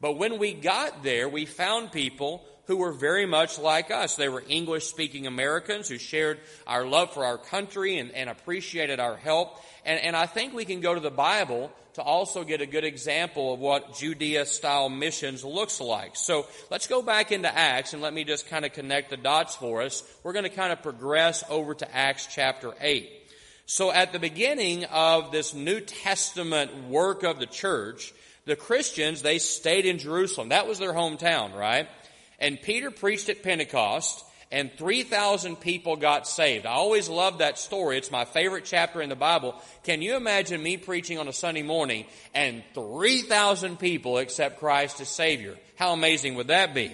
But 0.00 0.18
when 0.18 0.38
we 0.38 0.52
got 0.52 1.02
there, 1.02 1.28
we 1.28 1.46
found 1.46 1.92
people 1.92 2.44
who 2.70 2.76
were 2.76 2.92
very 2.92 3.26
much 3.26 3.58
like 3.58 3.90
us. 3.90 4.14
They 4.14 4.28
were 4.28 4.44
English 4.46 4.86
speaking 4.86 5.26
Americans 5.26 5.88
who 5.88 5.98
shared 5.98 6.38
our 6.68 6.86
love 6.86 7.12
for 7.12 7.24
our 7.24 7.36
country 7.36 7.98
and, 7.98 8.12
and 8.12 8.30
appreciated 8.30 9.00
our 9.00 9.16
help. 9.16 9.60
And, 9.84 9.98
and 9.98 10.14
I 10.14 10.26
think 10.26 10.54
we 10.54 10.64
can 10.64 10.80
go 10.80 10.94
to 10.94 11.00
the 11.00 11.10
Bible 11.10 11.72
to 11.94 12.02
also 12.02 12.44
get 12.44 12.60
a 12.60 12.66
good 12.66 12.84
example 12.84 13.52
of 13.52 13.58
what 13.58 13.96
Judea 13.96 14.46
style 14.46 14.88
missions 14.88 15.44
looks 15.44 15.80
like. 15.80 16.14
So 16.14 16.46
let's 16.70 16.86
go 16.86 17.02
back 17.02 17.32
into 17.32 17.52
Acts 17.52 17.92
and 17.92 18.00
let 18.00 18.14
me 18.14 18.22
just 18.22 18.48
kind 18.48 18.64
of 18.64 18.72
connect 18.72 19.10
the 19.10 19.16
dots 19.16 19.56
for 19.56 19.82
us. 19.82 20.04
We're 20.22 20.32
going 20.32 20.44
to 20.44 20.48
kind 20.48 20.72
of 20.72 20.80
progress 20.80 21.42
over 21.50 21.74
to 21.74 21.92
Acts 21.92 22.28
chapter 22.32 22.72
8. 22.80 23.10
So 23.66 23.90
at 23.90 24.12
the 24.12 24.20
beginning 24.20 24.84
of 24.84 25.32
this 25.32 25.54
New 25.54 25.80
Testament 25.80 26.84
work 26.84 27.24
of 27.24 27.40
the 27.40 27.46
church, 27.46 28.14
the 28.44 28.54
Christians, 28.54 29.22
they 29.22 29.38
stayed 29.40 29.86
in 29.86 29.98
Jerusalem. 29.98 30.50
That 30.50 30.68
was 30.68 30.78
their 30.78 30.92
hometown, 30.92 31.52
right? 31.52 31.88
And 32.40 32.60
Peter 32.60 32.90
preached 32.90 33.28
at 33.28 33.42
Pentecost 33.42 34.24
and 34.52 34.72
3,000 34.72 35.56
people 35.60 35.96
got 35.96 36.26
saved. 36.26 36.66
I 36.66 36.72
always 36.72 37.08
love 37.08 37.38
that 37.38 37.58
story. 37.58 37.98
It's 37.98 38.10
my 38.10 38.24
favorite 38.24 38.64
chapter 38.64 39.00
in 39.00 39.08
the 39.08 39.16
Bible. 39.16 39.54
Can 39.84 40.02
you 40.02 40.16
imagine 40.16 40.62
me 40.62 40.76
preaching 40.76 41.18
on 41.18 41.28
a 41.28 41.32
Sunday 41.32 41.62
morning 41.62 42.06
and 42.34 42.64
3,000 42.74 43.78
people 43.78 44.18
accept 44.18 44.58
Christ 44.58 45.00
as 45.00 45.08
Savior? 45.08 45.56
How 45.76 45.92
amazing 45.92 46.34
would 46.34 46.48
that 46.48 46.74
be? 46.74 46.92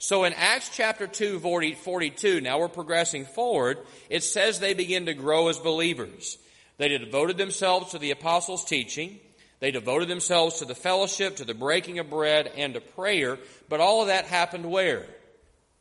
So 0.00 0.24
in 0.24 0.32
Acts 0.32 0.70
chapter 0.72 1.06
2, 1.06 1.40
42, 1.40 2.40
now 2.40 2.58
we're 2.58 2.68
progressing 2.68 3.24
forward, 3.24 3.78
it 4.10 4.22
says 4.22 4.58
they 4.58 4.74
begin 4.74 5.06
to 5.06 5.14
grow 5.14 5.48
as 5.48 5.58
believers. 5.58 6.38
They 6.78 6.88
devoted 6.88 7.36
themselves 7.36 7.90
to 7.90 7.98
the 7.98 8.12
apostles' 8.12 8.64
teaching. 8.64 9.18
They 9.60 9.70
devoted 9.70 10.08
themselves 10.08 10.58
to 10.58 10.64
the 10.64 10.74
fellowship, 10.74 11.36
to 11.36 11.44
the 11.44 11.54
breaking 11.54 11.98
of 11.98 12.10
bread, 12.10 12.50
and 12.56 12.74
to 12.74 12.80
prayer. 12.80 13.38
But 13.68 13.80
all 13.80 14.02
of 14.02 14.08
that 14.08 14.24
happened 14.24 14.70
where? 14.70 15.06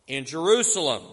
in 0.08 0.26
Jerusalem. 0.26 1.04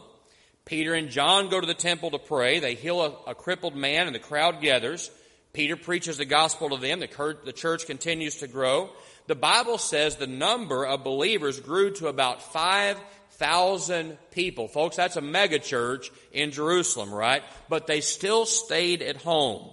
Peter 0.65 0.95
and 0.95 1.11
John 1.11 1.51
go 1.51 1.61
to 1.61 1.67
the 1.67 1.75
temple 1.75 2.13
to 2.13 2.19
pray. 2.19 2.61
They 2.61 2.75
heal 2.75 3.03
a, 3.03 3.31
a 3.31 3.35
crippled 3.35 3.77
man 3.77 4.07
and 4.07 4.15
the 4.15 4.21
crowd 4.21 4.63
gathers. 4.63 5.11
Peter 5.53 5.77
preaches 5.77 6.17
the 6.17 6.25
gospel 6.25 6.71
to 6.71 6.77
them. 6.79 7.01
The, 7.01 7.37
the 7.45 7.53
church 7.53 7.87
continues 7.87 8.39
to 8.39 8.49
grow. 8.49 8.89
The 9.27 9.35
Bible 9.35 9.79
says 9.79 10.17
the 10.17 10.27
number 10.27 10.87
of 10.87 11.05
believers 11.05 11.61
grew 11.61 11.91
to 11.93 12.09
about 12.09 12.43
5,000 12.53 14.19
people. 14.31 14.69
Folks, 14.69 14.97
that's 14.97 15.17
a 15.17 15.21
mega 15.21 15.59
church 15.59 16.11
in 16.33 16.51
Jerusalem, 16.51 17.13
right? 17.13 17.43
But 17.69 17.87
they 17.87 18.01
still 18.01 18.47
stayed 18.47 19.03
at 19.03 19.17
home. 19.17 19.71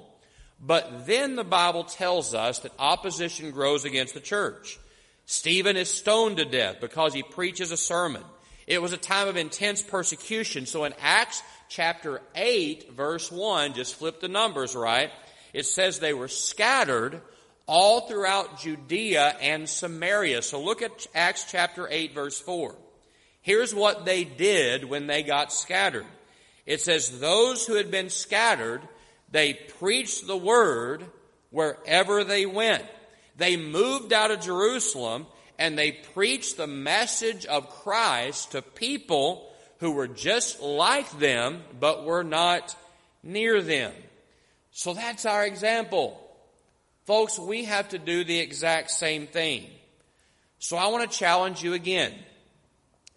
But 0.63 1.07
then 1.07 1.35
the 1.35 1.43
Bible 1.43 1.83
tells 1.83 2.33
us 2.35 2.59
that 2.59 2.73
opposition 2.77 3.51
grows 3.51 3.83
against 3.83 4.13
the 4.13 4.19
church. 4.19 4.79
Stephen 5.25 5.75
is 5.75 5.89
stoned 5.91 6.37
to 6.37 6.45
death 6.45 6.77
because 6.79 7.13
he 7.13 7.23
preaches 7.23 7.71
a 7.71 7.77
sermon. 7.77 8.23
It 8.67 8.81
was 8.81 8.93
a 8.93 8.97
time 8.97 9.27
of 9.27 9.37
intense 9.37 9.81
persecution. 9.81 10.65
So 10.65 10.83
in 10.83 10.93
Acts 11.01 11.41
chapter 11.67 12.21
8, 12.35 12.93
verse 12.93 13.31
1, 13.31 13.73
just 13.73 13.95
flip 13.95 14.21
the 14.21 14.27
numbers, 14.27 14.75
right? 14.75 15.09
It 15.53 15.65
says 15.65 15.99
they 15.99 16.13
were 16.13 16.27
scattered 16.27 17.21
all 17.65 18.01
throughout 18.01 18.59
Judea 18.59 19.35
and 19.41 19.67
Samaria. 19.67 20.41
So 20.41 20.61
look 20.61 20.81
at 20.81 21.07
Acts 21.15 21.49
chapter 21.49 21.87
8, 21.89 22.13
verse 22.13 22.39
4. 22.39 22.75
Here's 23.41 23.73
what 23.73 24.05
they 24.05 24.23
did 24.23 24.85
when 24.85 25.07
they 25.07 25.23
got 25.23 25.51
scattered. 25.51 26.05
It 26.65 26.81
says, 26.81 27.19
Those 27.19 27.65
who 27.65 27.75
had 27.75 27.89
been 27.89 28.09
scattered, 28.09 28.81
they 29.31 29.53
preached 29.53 30.27
the 30.27 30.37
word 30.37 31.05
wherever 31.49 32.23
they 32.23 32.45
went. 32.45 32.85
They 33.37 33.57
moved 33.57 34.13
out 34.13 34.31
of 34.31 34.41
Jerusalem 34.41 35.25
and 35.57 35.77
they 35.77 35.91
preached 35.91 36.57
the 36.57 36.67
message 36.67 37.45
of 37.45 37.69
Christ 37.69 38.51
to 38.51 38.61
people 38.61 39.51
who 39.79 39.91
were 39.91 40.07
just 40.07 40.61
like 40.61 41.09
them, 41.19 41.63
but 41.79 42.05
were 42.05 42.23
not 42.23 42.75
near 43.23 43.61
them. 43.61 43.93
So 44.71 44.93
that's 44.93 45.25
our 45.25 45.45
example. 45.45 46.19
Folks, 47.05 47.39
we 47.39 47.65
have 47.65 47.89
to 47.89 47.99
do 47.99 48.23
the 48.23 48.39
exact 48.39 48.91
same 48.91 49.27
thing. 49.27 49.65
So 50.59 50.77
I 50.77 50.87
want 50.87 51.09
to 51.09 51.17
challenge 51.17 51.63
you 51.63 51.73
again. 51.73 52.13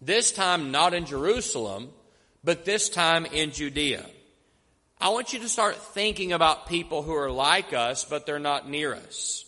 This 0.01 0.31
time 0.31 0.71
not 0.71 0.93
in 0.93 1.05
Jerusalem, 1.05 1.89
but 2.43 2.65
this 2.65 2.89
time 2.89 3.25
in 3.25 3.51
Judea. 3.51 4.05
I 5.05 5.09
want 5.09 5.33
you 5.33 5.39
to 5.41 5.49
start 5.49 5.75
thinking 5.75 6.33
about 6.33 6.65
people 6.65 7.03
who 7.03 7.13
are 7.13 7.29
like 7.29 7.73
us, 7.73 8.05
but 8.05 8.25
they're 8.25 8.39
not 8.39 8.67
near 8.67 8.95
us. 8.95 9.45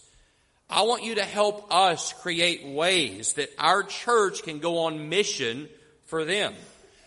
I 0.69 0.83
want 0.83 1.03
you 1.03 1.15
to 1.15 1.23
help 1.23 1.73
us 1.73 2.13
create 2.13 2.67
ways 2.67 3.33
that 3.33 3.49
our 3.57 3.81
church 3.81 4.43
can 4.43 4.59
go 4.59 4.81
on 4.81 5.09
mission 5.09 5.67
for 6.05 6.25
them. 6.25 6.53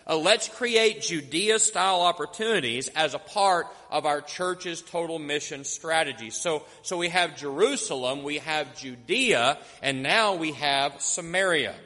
Uh, 0.05 0.17
let's 0.17 0.49
create 0.49 1.03
Judea 1.03 1.61
style 1.61 2.01
opportunities 2.01 2.89
as 2.89 3.15
a 3.15 3.21
part 3.21 3.69
of 3.89 4.05
our 4.05 4.21
church's 4.21 4.83
total 4.83 5.21
mission 5.21 5.63
strategy. 5.63 6.31
So, 6.31 6.65
so 6.83 6.97
we 6.97 7.11
have 7.11 7.37
Jerusalem, 7.37 8.25
we 8.25 8.39
have 8.39 8.77
Judea, 8.77 9.59
and 9.81 10.03
now 10.03 10.35
we 10.35 10.55
have 10.55 11.01
Samaria. 11.01 11.77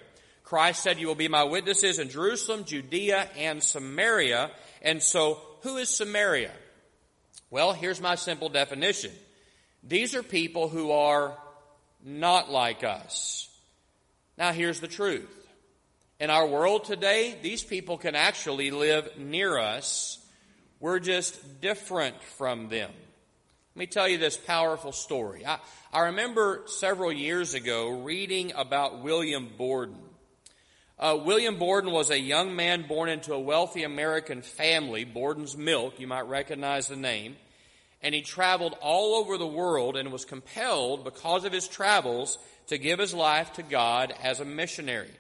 Christ 0.44 0.82
said, 0.82 0.98
you 0.98 1.08
will 1.08 1.14
be 1.14 1.28
my 1.28 1.44
witnesses 1.44 1.98
in 1.98 2.08
Jerusalem, 2.08 2.64
Judea, 2.64 3.28
and 3.36 3.62
Samaria. 3.62 4.50
And 4.80 5.02
so, 5.02 5.42
who 5.64 5.78
is 5.78 5.88
Samaria? 5.88 6.52
Well, 7.50 7.72
here's 7.72 8.00
my 8.00 8.14
simple 8.14 8.48
definition. 8.48 9.10
These 9.82 10.14
are 10.14 10.22
people 10.22 10.68
who 10.68 10.92
are 10.92 11.36
not 12.04 12.50
like 12.50 12.84
us. 12.84 13.48
Now, 14.36 14.52
here's 14.52 14.80
the 14.80 14.88
truth 14.88 15.30
In 16.20 16.30
our 16.30 16.46
world 16.46 16.84
today, 16.84 17.36
these 17.42 17.64
people 17.64 17.98
can 17.98 18.14
actually 18.14 18.70
live 18.70 19.18
near 19.18 19.58
us. 19.58 20.18
We're 20.80 21.00
just 21.00 21.60
different 21.60 22.22
from 22.22 22.68
them. 22.68 22.90
Let 23.74 23.78
me 23.78 23.86
tell 23.86 24.06
you 24.06 24.18
this 24.18 24.36
powerful 24.36 24.92
story. 24.92 25.46
I, 25.46 25.58
I 25.92 26.00
remember 26.02 26.62
several 26.66 27.10
years 27.10 27.54
ago 27.54 28.02
reading 28.02 28.52
about 28.54 29.02
William 29.02 29.48
Borden. 29.56 29.96
Uh, 31.04 31.16
William 31.16 31.56
Borden 31.58 31.92
was 31.92 32.08
a 32.08 32.18
young 32.18 32.56
man 32.56 32.86
born 32.88 33.10
into 33.10 33.34
a 33.34 33.38
wealthy 33.38 33.82
American 33.82 34.40
family, 34.40 35.04
Borden's 35.04 35.54
Milk, 35.54 36.00
you 36.00 36.06
might 36.06 36.26
recognize 36.26 36.88
the 36.88 36.96
name, 36.96 37.36
and 38.00 38.14
he 38.14 38.22
traveled 38.22 38.74
all 38.80 39.16
over 39.16 39.36
the 39.36 39.46
world 39.46 39.98
and 39.98 40.10
was 40.10 40.24
compelled, 40.24 41.04
because 41.04 41.44
of 41.44 41.52
his 41.52 41.68
travels, 41.68 42.38
to 42.68 42.78
give 42.78 42.98
his 42.98 43.12
life 43.12 43.52
to 43.52 43.62
God 43.62 44.14
as 44.22 44.40
a 44.40 44.46
missionary. 44.46 45.10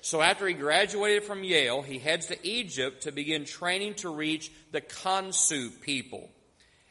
So 0.00 0.22
after 0.22 0.46
he 0.46 0.54
graduated 0.54 1.24
from 1.24 1.42
Yale, 1.42 1.82
he 1.82 1.98
heads 1.98 2.26
to 2.26 2.46
Egypt 2.46 3.02
to 3.02 3.10
begin 3.10 3.46
training 3.46 3.94
to 3.94 4.10
reach 4.10 4.52
the 4.70 4.80
Kansu 4.80 5.70
people. 5.80 6.30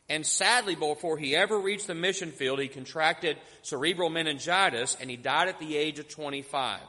And 0.10 0.26
sadly, 0.26 0.76
before 0.76 1.18
he 1.18 1.38
ever 1.38 1.58
reached 1.58 1.88
the 1.88 1.96
mission 1.96 2.34
field, 2.34 2.60
he 2.60 2.68
contracted 2.68 3.38
cerebral 3.62 4.10
meningitis 4.10 4.98
and 5.00 5.10
he 5.10 5.16
died 5.16 5.48
at 5.48 5.62
the 5.62 5.78
age 5.78 6.00
of 6.00 6.10
25. 6.10 6.82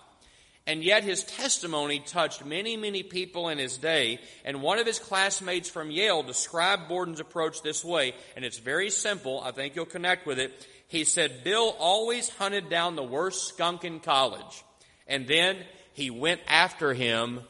And 0.66 0.82
yet 0.82 1.04
his 1.04 1.22
testimony 1.22 2.00
touched 2.00 2.44
many, 2.44 2.76
many 2.76 3.04
people 3.04 3.48
in 3.50 3.58
his 3.58 3.78
day. 3.78 4.18
And 4.44 4.62
one 4.62 4.80
of 4.80 4.86
his 4.86 4.98
classmates 4.98 5.68
from 5.68 5.92
Yale 5.92 6.24
described 6.24 6.88
Borden's 6.88 7.20
approach 7.20 7.62
this 7.62 7.84
way, 7.84 8.14
and 8.34 8.44
it's 8.44 8.58
very 8.58 8.90
simple. 8.90 9.40
I 9.44 9.52
think 9.52 9.76
you'll 9.76 9.86
connect 9.86 10.26
with 10.26 10.40
it. 10.40 10.66
He 10.88 11.04
said, 11.04 11.44
Bill 11.44 11.74
always 11.78 12.28
hunted 12.28 12.68
down 12.68 12.96
the 12.96 13.02
worst 13.02 13.48
skunk 13.48 13.84
in 13.84 14.00
college. 14.00 14.64
And 15.06 15.28
then 15.28 15.56
he 15.92 16.10
went 16.10 16.40
after 16.48 16.92
him 16.92 17.40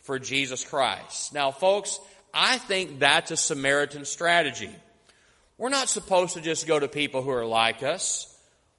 for 0.00 0.18
Jesus 0.18 0.64
Christ. 0.64 1.32
Now, 1.32 1.50
folks, 1.50 1.98
I 2.32 2.58
think 2.58 2.98
that's 2.98 3.30
a 3.30 3.36
Samaritan 3.36 4.04
strategy. 4.04 4.70
We're 5.56 5.70
not 5.70 5.88
supposed 5.88 6.34
to 6.34 6.42
just 6.42 6.66
go 6.66 6.78
to 6.78 6.88
people 6.88 7.22
who 7.22 7.30
are 7.30 7.46
like 7.46 7.82
us. 7.82 8.32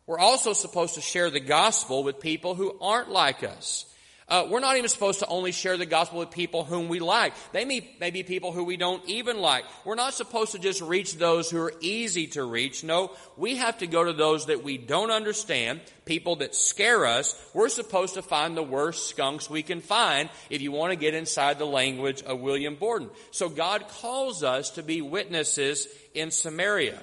We're 0.08 0.20
also 0.20 0.54
supposed 0.54 0.96
to 0.96 1.02
share 1.02 1.30
the 1.30 1.42
gospel 1.42 2.04
with 2.04 2.22
people 2.22 2.56
who 2.56 2.78
aren't 2.80 3.12
like 3.12 3.44
us. 3.44 3.86
Uh, 4.30 4.46
we're 4.50 4.60
not 4.60 4.76
even 4.76 4.90
supposed 4.90 5.20
to 5.20 5.28
only 5.28 5.54
share 5.54 5.78
the 5.78 5.86
gospel 5.86 6.20
with 6.20 6.32
people 6.32 6.66
whom 6.66 6.90
we 6.90 7.00
like. 7.00 7.34
They 7.54 7.64
may, 7.64 7.90
may 8.00 8.12
be 8.12 8.24
people 8.24 8.52
who 8.52 8.66
we 8.66 8.76
don't 8.76 9.02
even 9.08 9.40
like. 9.40 9.64
We're 9.86 9.96
not 9.96 10.14
supposed 10.14 10.52
to 10.52 10.60
just 10.60 10.82
reach 10.82 11.16
those 11.16 11.50
who 11.50 11.62
are 11.62 11.74
easy 11.80 12.28
to 12.28 12.44
reach. 12.44 12.84
No, 12.84 13.12
we 13.38 13.56
have 13.56 13.78
to 13.78 13.88
go 13.88 14.04
to 14.04 14.12
those 14.12 14.48
that 14.48 14.66
we 14.66 14.78
don't 14.78 15.12
understand, 15.12 15.80
people 16.04 16.38
that 16.38 16.56
scare 16.56 17.06
us. 17.06 17.42
We're 17.54 17.70
supposed 17.70 18.16
to 18.16 18.22
find 18.22 18.58
the 18.58 18.64
worst 18.64 19.08
skunks 19.08 19.50
we 19.50 19.64
can 19.64 19.80
find 19.80 20.30
if 20.50 20.62
you 20.62 20.74
want 20.74 20.92
to 20.92 20.98
get 20.98 21.14
inside 21.14 21.58
the 21.58 21.66
language 21.66 22.22
of 22.22 22.42
William 22.42 22.76
Borden. 22.76 23.10
So 23.32 23.48
God 23.48 23.88
calls 23.88 24.44
us 24.44 24.72
to 24.72 24.84
be 24.84 25.02
witnesses 25.02 25.88
in 26.14 26.32
Samaria. 26.32 27.02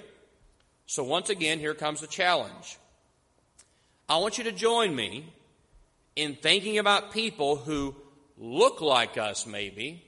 So 0.85 1.05
once 1.05 1.31
again, 1.31 1.59
here 1.59 1.75
comes 1.75 2.03
the 2.03 2.07
challenge. 2.07 2.79
I 4.09 4.19
want 4.19 4.39
you 4.39 4.45
to 4.45 4.53
join 4.53 4.95
me 4.95 5.33
in 6.15 6.35
thinking 6.35 6.79
about 6.79 7.13
people 7.13 7.57
who 7.57 7.95
look 8.37 8.81
like 8.81 9.17
us, 9.17 9.47
maybe, 9.47 10.05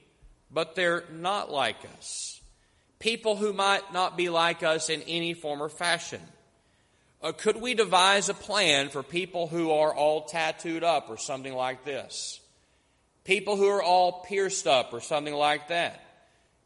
but 0.51 0.75
they're 0.75 1.03
not 1.11 1.51
like 1.51 1.77
us. 1.97 2.39
People 2.99 3.35
who 3.35 3.53
might 3.53 3.93
not 3.93 4.15
be 4.15 4.29
like 4.29 4.63
us 4.63 4.89
in 4.89 5.01
any 5.03 5.33
form 5.33 5.61
or 5.61 5.69
fashion. 5.69 6.21
Uh, 7.21 7.31
could 7.31 7.57
we 7.57 7.73
devise 7.73 8.29
a 8.29 8.33
plan 8.33 8.89
for 8.89 9.01
people 9.01 9.47
who 9.47 9.71
are 9.71 9.93
all 9.93 10.25
tattooed 10.25 10.83
up 10.83 11.09
or 11.09 11.17
something 11.17 11.53
like 11.53 11.83
this? 11.83 12.39
People 13.23 13.55
who 13.55 13.67
are 13.67 13.83
all 13.83 14.23
pierced 14.23 14.67
up 14.67 14.93
or 14.93 15.01
something 15.01 15.33
like 15.33 15.69
that? 15.69 16.01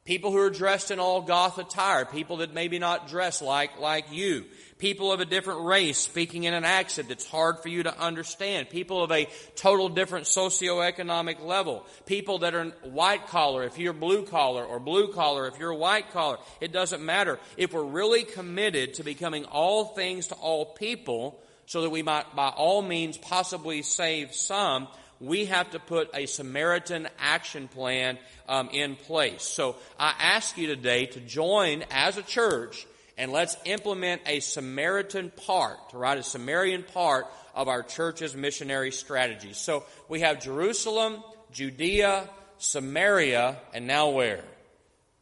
People 0.03 0.31
who 0.31 0.39
are 0.39 0.49
dressed 0.49 0.91
in 0.91 0.99
all 0.99 1.21
goth 1.21 1.57
attire, 1.57 2.05
people 2.05 2.37
that 2.37 2.53
maybe 2.53 2.79
not 2.79 3.07
dress 3.07 3.41
like, 3.41 3.79
like 3.79 4.11
you 4.11 4.45
people 4.81 5.13
of 5.13 5.19
a 5.19 5.25
different 5.25 5.63
race 5.63 5.99
speaking 5.99 6.45
in 6.45 6.55
an 6.55 6.65
accent 6.65 7.07
that's 7.07 7.25
hard 7.25 7.59
for 7.59 7.69
you 7.69 7.83
to 7.83 7.99
understand, 7.99 8.67
people 8.67 9.03
of 9.03 9.11
a 9.11 9.27
total 9.55 9.87
different 9.87 10.25
socioeconomic 10.25 11.39
level, 11.39 11.85
people 12.07 12.39
that 12.39 12.55
are 12.55 12.65
white 12.83 13.27
collar 13.27 13.63
if 13.63 13.77
you're 13.77 13.93
blue 13.93 14.25
collar, 14.25 14.65
or 14.65 14.79
blue 14.79 15.13
collar 15.13 15.47
if 15.47 15.59
you're 15.59 15.73
white 15.73 16.11
collar. 16.11 16.37
It 16.59 16.73
doesn't 16.73 17.05
matter. 17.05 17.39
If 17.57 17.73
we're 17.73 17.83
really 17.83 18.23
committed 18.23 18.95
to 18.95 19.03
becoming 19.03 19.45
all 19.45 19.85
things 19.85 20.27
to 20.27 20.35
all 20.35 20.65
people, 20.65 21.39
so 21.67 21.83
that 21.83 21.91
we 21.91 22.01
might 22.01 22.35
by 22.35 22.49
all 22.49 22.81
means 22.81 23.17
possibly 23.17 23.83
save 23.83 24.33
some, 24.33 24.87
we 25.21 25.45
have 25.45 25.69
to 25.71 25.79
put 25.79 26.09
a 26.13 26.25
Samaritan 26.25 27.07
action 27.19 27.67
plan 27.67 28.17
um, 28.49 28.69
in 28.73 28.95
place. 28.95 29.43
So 29.43 29.75
I 29.99 30.13
ask 30.19 30.57
you 30.57 30.67
today 30.67 31.05
to 31.05 31.19
join 31.19 31.83
as 31.91 32.17
a 32.17 32.23
church 32.23 32.87
and 33.17 33.31
let's 33.31 33.55
implement 33.65 34.21
a 34.25 34.39
Samaritan 34.39 35.31
part, 35.45 35.79
right? 35.93 36.17
A 36.17 36.23
Samaritan 36.23 36.83
part 36.83 37.27
of 37.53 37.67
our 37.67 37.83
church's 37.83 38.35
missionary 38.35 38.91
strategy. 38.91 39.53
So 39.53 39.83
we 40.09 40.21
have 40.21 40.41
Jerusalem, 40.41 41.23
Judea, 41.51 42.27
Samaria, 42.57 43.57
and 43.73 43.85
now 43.85 44.09
where? 44.09 44.43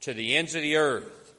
To 0.02 0.14
the 0.14 0.38
ends 0.38 0.56
of 0.56 0.62
the 0.62 0.78
earth. 0.78 1.34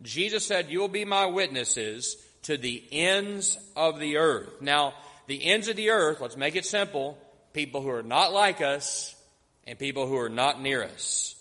Jesus 0.00 0.46
said, 0.46 0.70
You 0.70 0.80
will 0.80 0.88
be 0.88 1.04
my 1.04 1.26
witnesses 1.26 2.16
to 2.44 2.56
the 2.56 2.82
ends 2.90 3.58
of 3.76 3.98
the 3.98 4.16
earth. 4.16 4.62
Now, 4.62 4.94
the 5.26 5.44
ends 5.44 5.68
of 5.68 5.76
the 5.76 5.90
earth, 5.90 6.22
let's 6.22 6.36
make 6.36 6.56
it 6.56 6.64
simple 6.64 7.18
people 7.52 7.82
who 7.82 7.90
are 7.90 8.02
not 8.02 8.32
like 8.32 8.60
us 8.60 9.14
and 9.66 9.78
people 9.78 10.06
who 10.06 10.16
are 10.16 10.28
not 10.28 10.60
near 10.60 10.82
us. 10.82 11.34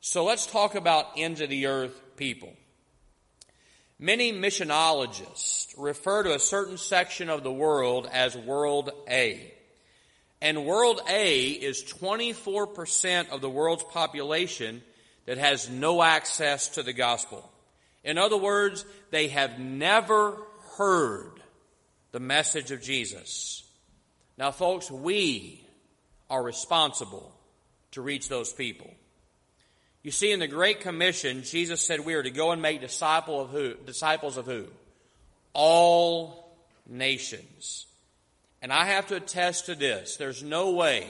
So 0.00 0.24
let's 0.24 0.46
talk 0.46 0.74
about 0.74 1.12
ends 1.16 1.40
of 1.40 1.50
the 1.50 1.66
earth 1.66 2.00
people. 2.16 2.52
Many 3.98 4.32
missionologists 4.32 5.74
refer 5.76 6.22
to 6.22 6.34
a 6.34 6.38
certain 6.38 6.78
section 6.78 7.28
of 7.28 7.42
the 7.42 7.52
world 7.52 8.08
as 8.10 8.34
World 8.34 8.90
A. 9.08 9.52
And 10.40 10.64
World 10.64 11.02
A 11.08 11.48
is 11.48 11.84
24% 11.84 13.28
of 13.28 13.42
the 13.42 13.50
world's 13.50 13.84
population 13.84 14.82
that 15.26 15.36
has 15.36 15.68
no 15.68 16.02
access 16.02 16.68
to 16.68 16.82
the 16.82 16.94
gospel. 16.94 17.50
In 18.02 18.16
other 18.16 18.38
words, 18.38 18.86
they 19.10 19.28
have 19.28 19.58
never 19.58 20.38
heard 20.76 21.32
the 22.12 22.20
message 22.20 22.70
of 22.70 22.80
Jesus. 22.80 23.62
Now, 24.40 24.52
folks, 24.52 24.90
we 24.90 25.62
are 26.30 26.42
responsible 26.42 27.30
to 27.90 28.00
reach 28.00 28.30
those 28.30 28.54
people. 28.54 28.90
You 30.02 30.10
see, 30.10 30.32
in 30.32 30.40
the 30.40 30.48
Great 30.48 30.80
Commission, 30.80 31.42
Jesus 31.42 31.82
said 31.82 32.00
we 32.00 32.14
are 32.14 32.22
to 32.22 32.30
go 32.30 32.50
and 32.50 32.62
make 32.62 32.80
disciple 32.80 33.38
of 33.38 33.50
who? 33.50 33.74
disciples 33.84 34.38
of 34.38 34.46
who? 34.46 34.64
All 35.52 36.56
nations. 36.88 37.84
And 38.62 38.72
I 38.72 38.86
have 38.86 39.08
to 39.08 39.16
attest 39.16 39.66
to 39.66 39.74
this. 39.74 40.16
There's 40.16 40.42
no 40.42 40.70
way 40.70 41.06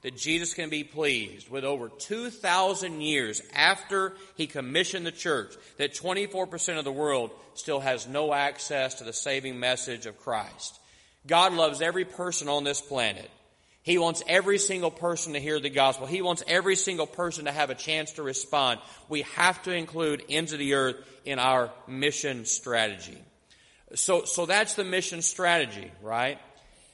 that 0.00 0.16
Jesus 0.16 0.54
can 0.54 0.70
be 0.70 0.82
pleased 0.82 1.50
with 1.50 1.64
over 1.64 1.90
2,000 1.90 3.02
years 3.02 3.42
after 3.54 4.14
he 4.34 4.46
commissioned 4.46 5.04
the 5.04 5.12
church 5.12 5.52
that 5.76 5.92
24% 5.92 6.78
of 6.78 6.84
the 6.86 6.92
world 6.92 7.32
still 7.52 7.80
has 7.80 8.08
no 8.08 8.32
access 8.32 8.94
to 8.94 9.04
the 9.04 9.12
saving 9.12 9.60
message 9.60 10.06
of 10.06 10.18
Christ. 10.18 10.80
God 11.26 11.52
loves 11.52 11.80
every 11.80 12.04
person 12.04 12.48
on 12.48 12.64
this 12.64 12.80
planet. 12.80 13.30
He 13.82 13.98
wants 13.98 14.22
every 14.26 14.58
single 14.58 14.90
person 14.90 15.34
to 15.34 15.40
hear 15.40 15.60
the 15.60 15.70
gospel. 15.70 16.08
He 16.08 16.20
wants 16.20 16.42
every 16.48 16.74
single 16.74 17.06
person 17.06 17.44
to 17.44 17.52
have 17.52 17.70
a 17.70 17.74
chance 17.76 18.12
to 18.12 18.22
respond. 18.24 18.80
We 19.08 19.22
have 19.36 19.62
to 19.62 19.72
include 19.72 20.24
ends 20.28 20.52
of 20.52 20.58
the 20.58 20.74
earth 20.74 20.96
in 21.24 21.38
our 21.38 21.70
mission 21.86 22.46
strategy. 22.46 23.16
So, 23.94 24.24
so 24.24 24.44
that's 24.44 24.74
the 24.74 24.82
mission 24.82 25.22
strategy, 25.22 25.92
right? 26.02 26.40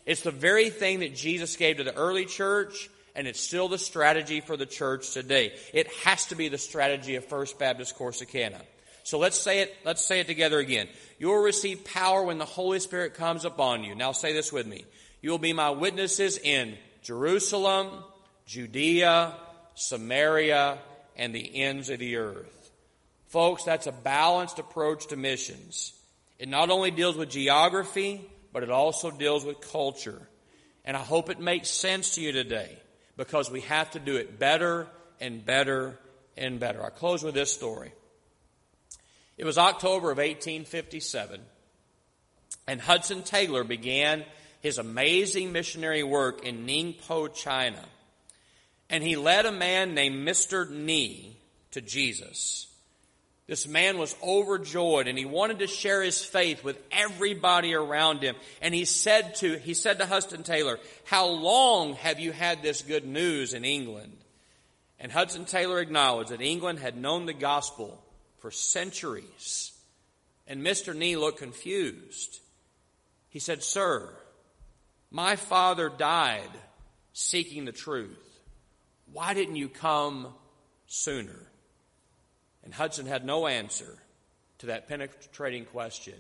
It's 0.05 0.21
the 0.21 0.31
very 0.31 0.69
thing 0.69 1.01
that 1.01 1.15
Jesus 1.15 1.57
gave 1.57 1.79
to 1.79 1.85
the 1.85 1.95
early 1.95 2.27
church, 2.27 2.91
and 3.15 3.27
it's 3.27 3.41
still 3.41 3.69
the 3.69 3.79
strategy 3.79 4.41
for 4.41 4.59
the 4.59 4.67
church 4.67 5.13
today. 5.13 5.55
It 5.73 5.91
has 6.05 6.27
to 6.27 6.35
be 6.35 6.49
the 6.49 6.59
strategy 6.59 7.15
of 7.15 7.25
First 7.25 7.59
Baptist 7.59 7.97
Corsicana. 7.97 8.61
So 9.05 9.19
let's 9.19 9.39
say 9.39 9.61
it, 9.61 9.77
let's 9.85 10.05
say 10.05 10.21
it 10.21 10.27
together 10.27 10.59
again. 10.59 10.89
You 11.19 11.29
will 11.29 11.43
receive 11.43 11.85
power 11.85 12.23
when 12.23 12.39
the 12.39 12.45
Holy 12.45 12.81
Spirit 12.81 13.15
comes 13.15 13.45
upon 13.45 13.85
you. 13.85 13.95
Now 13.95 14.13
say 14.13 14.33
this 14.33 14.53
with 14.53 14.67
me. 14.67 14.85
You 15.21 15.31
will 15.31 15.39
be 15.39 15.53
my 15.53 15.71
witnesses 15.71 16.39
in 16.39 16.77
Jerusalem, 17.03 18.05
Judea, 18.47 19.35
Samaria, 19.75 20.79
and 21.17 21.35
the 21.35 21.63
ends 21.63 21.91
of 21.91 21.99
the 21.99 22.17
earth. 22.17 22.71
Folks, 23.29 23.65
that's 23.65 23.87
a 23.87 23.93
balanced 23.93 24.59
approach 24.59 25.07
to 25.09 25.17
missions. 25.17 25.93
It 26.39 26.49
not 26.49 26.71
only 26.71 26.91
deals 26.91 27.17
with 27.17 27.31
geography, 27.31 28.21
but 28.53 28.63
it 28.63 28.71
also 28.71 29.11
deals 29.11 29.45
with 29.45 29.61
culture. 29.61 30.21
And 30.85 30.97
I 30.97 31.01
hope 31.01 31.31
it 31.31 31.41
makes 31.41 31.71
sense 31.71 32.17
to 32.17 32.21
you 32.21 32.33
today 32.33 32.77
because 33.17 33.51
we 33.51 33.61
have 33.63 33.91
to 33.93 34.01
do 34.01 34.17
it 34.17 34.39
better 34.39 34.89
and 35.21 35.45
better 35.45 35.99
and 36.37 36.59
better. 36.59 36.85
I 36.85 36.91
close 36.91 37.23
with 37.23 37.35
this 37.35 37.53
story. 37.53 37.93
It 39.39 39.45
was 39.45 39.59
October 39.59 40.11
of 40.11 40.19
1857, 40.19 41.41
and 42.67 42.81
Hudson 42.81 43.23
Taylor 43.23 43.65
began 43.65 44.25
his 44.61 44.79
amazing 44.79 45.53
missionary 45.53 46.03
work 46.03 46.45
in 46.45 46.67
Ningpo, 46.67 47.35
China. 47.35 47.85
and 48.91 49.03
he 49.03 49.17
led 49.17 49.47
a 49.47 49.53
man 49.53 49.95
named 49.95 50.29
Mr. 50.29 50.71
Nee 50.71 51.35
to 51.71 51.81
Jesus. 51.81 52.67
This 53.47 53.67
man 53.67 53.99
was 53.99 54.15
overjoyed 54.23 55.09
and 55.09 55.19
he 55.19 55.25
wanted 55.25 55.61
to 55.61 55.67
share 55.67 56.03
his 56.03 56.23
faith 56.25 56.63
with 56.63 56.79
everybody 56.93 57.75
around 57.75 58.23
him. 58.23 58.37
And 58.61 58.75
he 58.75 58.85
said 58.85 59.35
to, 59.37 59.59
he 59.59 59.75
said 59.75 59.99
to 59.99 60.07
Hudson 60.07 60.43
Taylor, 60.43 60.79
how 61.05 61.27
long 61.27 61.95
have 61.95 62.21
you 62.21 62.33
had 62.33 62.63
this 62.63 62.83
good 62.83 63.07
news 63.07 63.55
in 63.55 63.65
England? 63.65 64.17
And 65.01 65.11
Hudson 65.11 65.47
Taylor 65.47 65.81
acknowledged 65.81 66.31
that 66.31 66.41
England 66.41 66.79
had 66.79 66.97
known 66.97 67.27
the 67.27 67.33
gospel 67.33 68.02
for 68.43 68.51
centuries. 68.51 69.73
And 70.49 70.67
Mr. 70.67 70.95
Nee 70.95 71.17
looked 71.17 71.39
confused. 71.39 72.41
He 73.31 73.39
said, 73.39 73.63
Sir, 73.63 74.11
my 75.11 75.37
father 75.37 75.89
died 75.89 76.51
seeking 77.13 77.65
the 77.65 77.73
truth. 77.73 78.19
Why 79.13 79.33
didn't 79.33 79.57
you 79.57 79.69
come 79.69 80.27
sooner? 80.89 81.39
And 82.65 82.75
Hudson 82.75 83.07
had 83.07 83.25
no 83.25 83.47
answer 83.47 83.97
to 84.59 84.67
that 84.67 84.89
penetrating 84.89 85.65
question. 85.65 86.15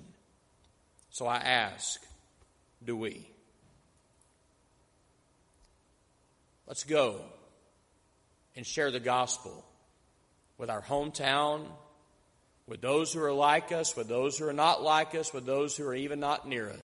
So 1.10 1.26
I 1.26 1.36
ask, 1.36 2.00
do 2.84 2.96
we? 2.96 3.26
Let's 6.68 6.84
go 6.84 7.20
and 8.54 8.64
share 8.64 8.90
the 8.90 9.00
gospel 9.00 9.64
with 10.56 10.70
our 10.70 10.82
hometown, 10.82 11.66
with 12.66 12.80
those 12.80 13.12
who 13.12 13.22
are 13.22 13.32
like 13.32 13.72
us, 13.72 13.96
with 13.96 14.08
those 14.08 14.38
who 14.38 14.46
are 14.48 14.52
not 14.52 14.82
like 14.82 15.14
us, 15.14 15.32
with 15.32 15.46
those 15.46 15.76
who 15.76 15.86
are 15.86 15.94
even 15.94 16.20
not 16.20 16.46
near 16.46 16.70
us. 16.70 16.80